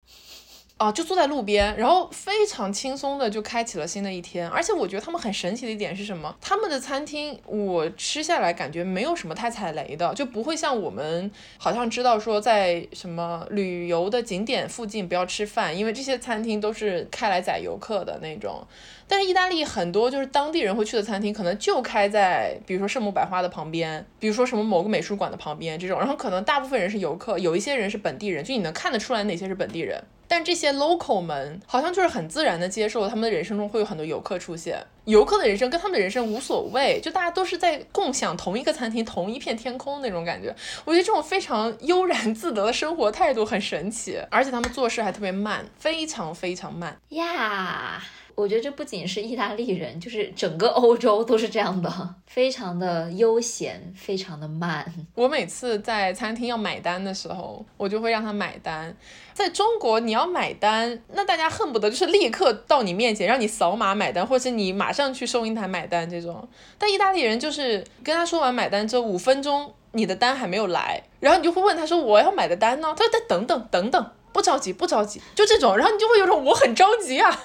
[0.82, 4.48] 啊，就坐在路边，然后非常轻松的就开启了新的一天。
[4.48, 6.34] 而且我觉得他们很神奇的一点是什么？
[6.40, 18.66] 他们的餐厅我吃下来感觉没有什么太踩雷的，就不会像我们好像知道说在什么旅游的景点附近不要吃饭，因为这些餐厅都是开来宰游客的那种。
[19.06, 26.00] 但是意大利很多就是当地人会去的餐厅，可能就开在比如说圣母百花的旁边，比如说什么某个美术馆的旁边这种。
[26.00, 30.02] 然后可能大部分人是游客，有一些人是本地人，就你能看得出来哪些是本地人。
[30.32, 40.48] 但这些 local 们好像就是很自然的接受他们的人生中会有很多游客出现，游客的人生跟他们的人生无所谓，就大家都是在共享同一个餐厅、同一片天空那种感觉。
[40.86, 48.02] 我觉得这种非常悠然自得的生活态度很神奇，而且他们做事还特别慢，非常非常慢呀。
[48.34, 54.92] 我觉得这不仅是意大利人，就是整个欧洲都是这样的，非常的悠闲，非常的慢。
[55.14, 58.96] 我每次在餐厅要买单的时候，我就会让他买单。
[59.34, 66.48] 在中国，你要买单，那大家恨不得就是立刻到你面前让你扫码买单，或者是你马上去收银台买单这种。
[66.78, 72.94] 但意大利人就是跟他说完买单之后五分钟，你的单还没有来，然后你就会问他说我要买的单呢？
[72.96, 77.44] 他说再等等等等，不着急不着急，就这种，然后你就会有种我很着急啊。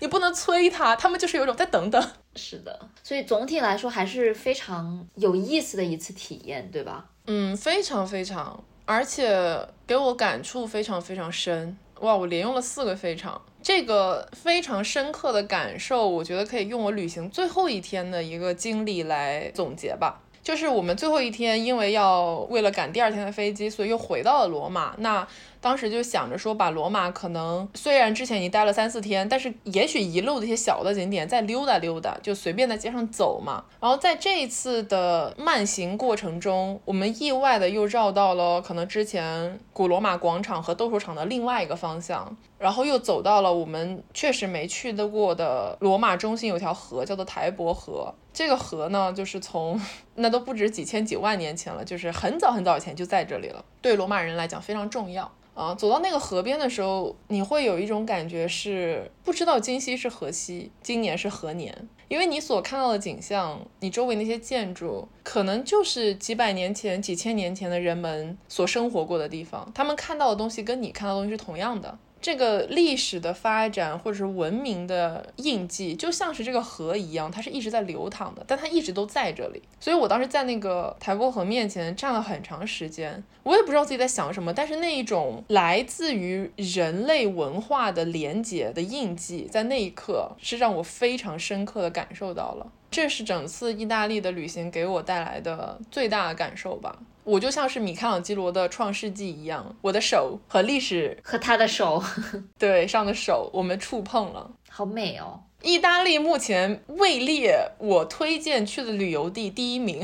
[0.00, 2.10] 你不能催他，他们就是有种再等等。
[2.36, 7.06] 是的，所以总体来说还是非常有意思的一次体验，对吧？
[7.26, 11.76] 嗯，非常非常，而且给我感触非常非常深。
[12.00, 20.22] 哇，我连用了四个非常，这个非常深刻的感受，我觉得可以用我旅行最后一天的一个经历来总结吧。
[20.42, 24.94] 就是我们最后一天，因为要为了赶第二天的飞机，所以又回到了罗马。
[24.98, 25.26] 那
[25.60, 33.62] 当时就想着说，把罗马可能虽然之前已经待了三四天，但是也许一路的一些小的景点再溜达溜达，就随便在街上走嘛。
[33.78, 48.14] 然后在这一次的慢行过程中，我们意外的又绕到了可能之前古罗马广场和斗兽场的另外一个方向，然后又走到了我们确实没去的过的罗马中心有条河，叫做台伯河。
[48.32, 49.80] 这个河呢，就是从
[50.14, 53.64] 那都不止几千几万年前了，就是很早很早以前就在这里了。
[53.80, 55.74] 对罗马人来讲非常重要啊。
[55.74, 71.98] 走到那个河边的时候，你会有一种感觉是不知道今夕是何夕，今年是何年，因为你所看到的景象，你周围那些建筑，可能就是几百年前、几千年前的人们所生活过的地方，他们看到的东西跟你看到东西是同样的。
[72.20, 79.62] 这个历史的发展或者是文明的印记，就像是这个河一样，它是一直在流淌的，但它一直都在这里。
[79.80, 92.70] 所以我当时在那个台伯河面前站了很长时间，我也不知道自己在想什么，但是那一种来自于人类文化的连结的印记，在那一刻是让我非常深刻的感受到了。
[92.90, 96.98] 这是整次意大利的旅行给我带来的最大的感受吧。
[97.24, 102.02] 我就像是米开朗基罗的《创世纪》一样，我的手和历史和他的手，
[102.58, 105.40] 对上的手，我们触碰了，好美哦！
[105.62, 110.02] 意大利目前位列我推荐去的旅游地第一名，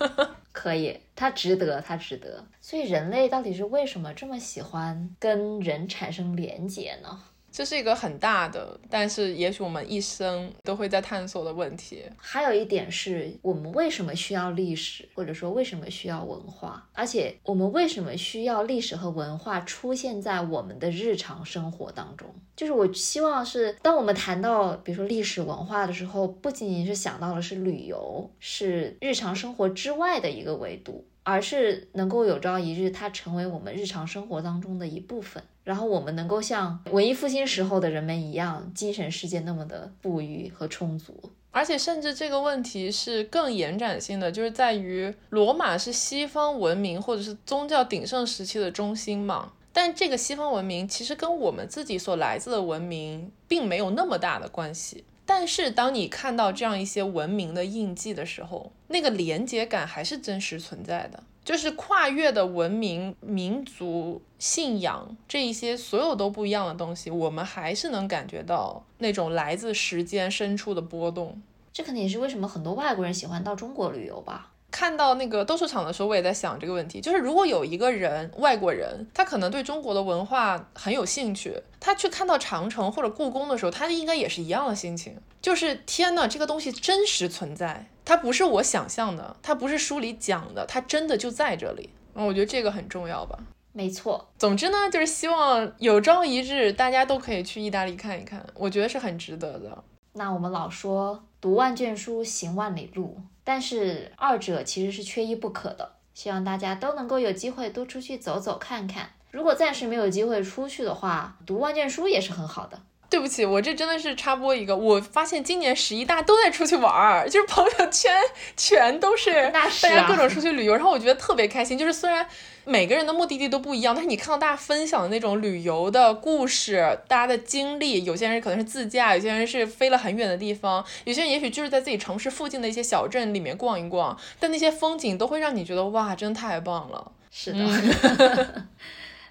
[0.50, 2.42] 可以，它值得，它值得。
[2.60, 7.20] 所以人类到底是为什么这么喜欢跟人产生连结呢？
[7.56, 12.02] 这是一个很大的，但是也许我们一生都会在探索的问题。
[12.16, 22.28] 还有一点是我们为什么需要历史，或者说为什么需要文化，而且我们为什么需要历史和文化出现在我们的日常生活当中？
[22.56, 31.06] 就是我希望是，当我们谈到比如说历史文化的时候，不仅仅是想到的是旅游，是日常生活之外的一个维度。
[31.24, 41.18] 而是能够有朝一日它成为我们日常生活当中的一部分，然后我们能够像文艺复兴时候的人们一样，精神世界那么的富裕和充足。
[41.50, 49.52] 而且，甚至这个问题是更延展性的，就是在于罗马是西方文明或者是宗教鼎盛时期的中心嘛。
[49.72, 55.04] 但这个西方文明其实跟我们自己所来自的文明并没有那么大的关系。
[55.26, 61.22] 但是，当你看到这样一些文明的印记的时候，那个连接感还是真实存在的。
[61.44, 71.42] 就是跨越的文明、民族、信仰这一些所有都不一样的东西，我们还是能感觉到那种来自时间深处的波动。
[71.70, 74.52] 这可能也是为什么很多外国人喜欢到中国旅游吧。
[74.74, 91.90] 看到那个斗兽场的时候，我也在想这个问题，就是如果有一个人，外国人，他可能对中国的文化很有兴趣，他去看到长城或者故宫的时候，他应该也是一样的心情，就是天呐，这个东西真实存在，它不是我想象的，它不是书里讲的，它真的就在这里。
[92.14, 93.38] 嗯，我觉得这个很重要吧。
[93.72, 94.28] 没错。
[94.36, 99.84] 总之呢，就是希望有朝一日大家都可以去意大利看一看，我觉得是很值得的。
[100.14, 103.16] 那我们老说读万卷书，行万里路。
[103.44, 109.10] 但是二者其实是缺一不可的，希望大家都能够有机会多出去走走看看。
[109.30, 112.80] 如果暂时没有机会出去的话，读万卷书也是很好的。
[113.10, 118.12] 对不起，我这真的是插播一个，我发现今年十一大家都在出去玩儿，就是朋友圈
[118.56, 121.78] 全都是大家各种出去旅游，然后我觉得特别开心。
[121.78, 122.26] 就是虽然
[122.64, 137.12] 每个人的目的地都不一样，但是你看到大家分享的那种旅游的故事，大家的经历，有些人可能是自驾，有些人是飞了很远的地方，有些人也许就是在自己城市附近的一些小镇里面逛一逛，但那些风景都会让你觉得哇，真的太棒了。
[137.30, 138.66] 是的。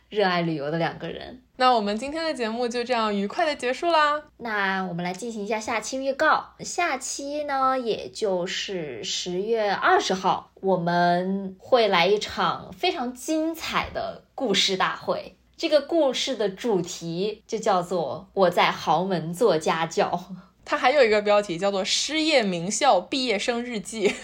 [0.10, 4.22] 热爱旅游的两个人，那我们今天的节目就这样愉快的结束啦。
[4.40, 6.46] 那我们来进行一下下期预告。
[6.60, 15.38] 下期呢，也就是十月二十号，我们会来一场非常精彩的故事大会。
[15.56, 20.22] 这个故事的主题就叫做“我在豪门做家教”，
[20.66, 24.14] 它还有一个标题叫做“失业名校毕业生日记。”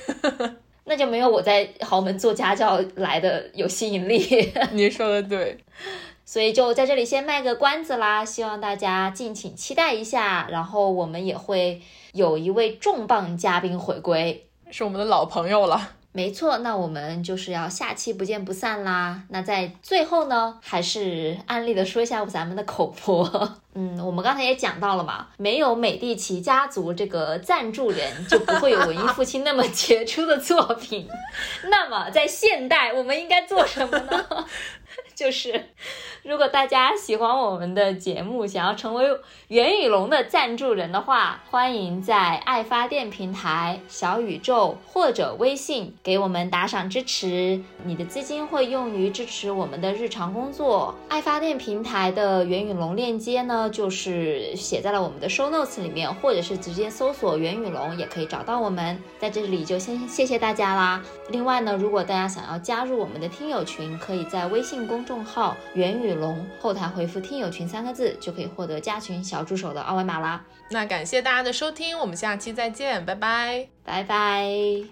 [0.83, 4.51] 那就没有我在豪门做家教来的有吸引力。
[4.71, 5.55] 你说的对，
[6.29, 10.47] 所以就在这里先卖个关子啦，希望大家敬请期待一下。
[10.51, 11.81] 然后我们也会
[12.13, 15.93] 有一位重磅嘉宾回归，是我们的老朋友了。
[16.11, 19.23] 没错，那我们就是要下期不见不散啦。
[19.29, 23.27] 那在最后呢，还是安利的说一下咱们的口播。
[23.73, 31.07] 嗯，我们刚才也讲到了嘛，没有美第奇家族这个赞助人，就不会有文艺复兴那么杰出的作品。
[31.71, 34.45] 那么在现代，我们应该做什么呢？
[35.15, 35.65] 就是，
[36.23, 39.05] 如果大家喜欢我们的节目，想要成为
[39.47, 47.61] 袁宇龙的赞助人的话，欢迎在爱发电平台、小宇宙或者微信给我们打赏支持。
[47.85, 50.93] 你的资金会用于支持我们的日常工作。
[51.07, 59.01] 爱发电平台的袁宇龙链接呢，就是写在了我们的 show notes 里面，或者是直接搜索袁宇龙也可以找到我们。
[59.19, 61.01] 在这里就先谢谢大家啦。
[61.31, 70.43] 另外呢如果大家想要加入我们的听友群可以在微信公众号袁宇龙后台回复听友群三个字就可以获得加群小助手的二维码啦。
[70.71, 73.67] 那感谢大家的收听我们下期再见拜拜。
[73.83, 74.83] 拜拜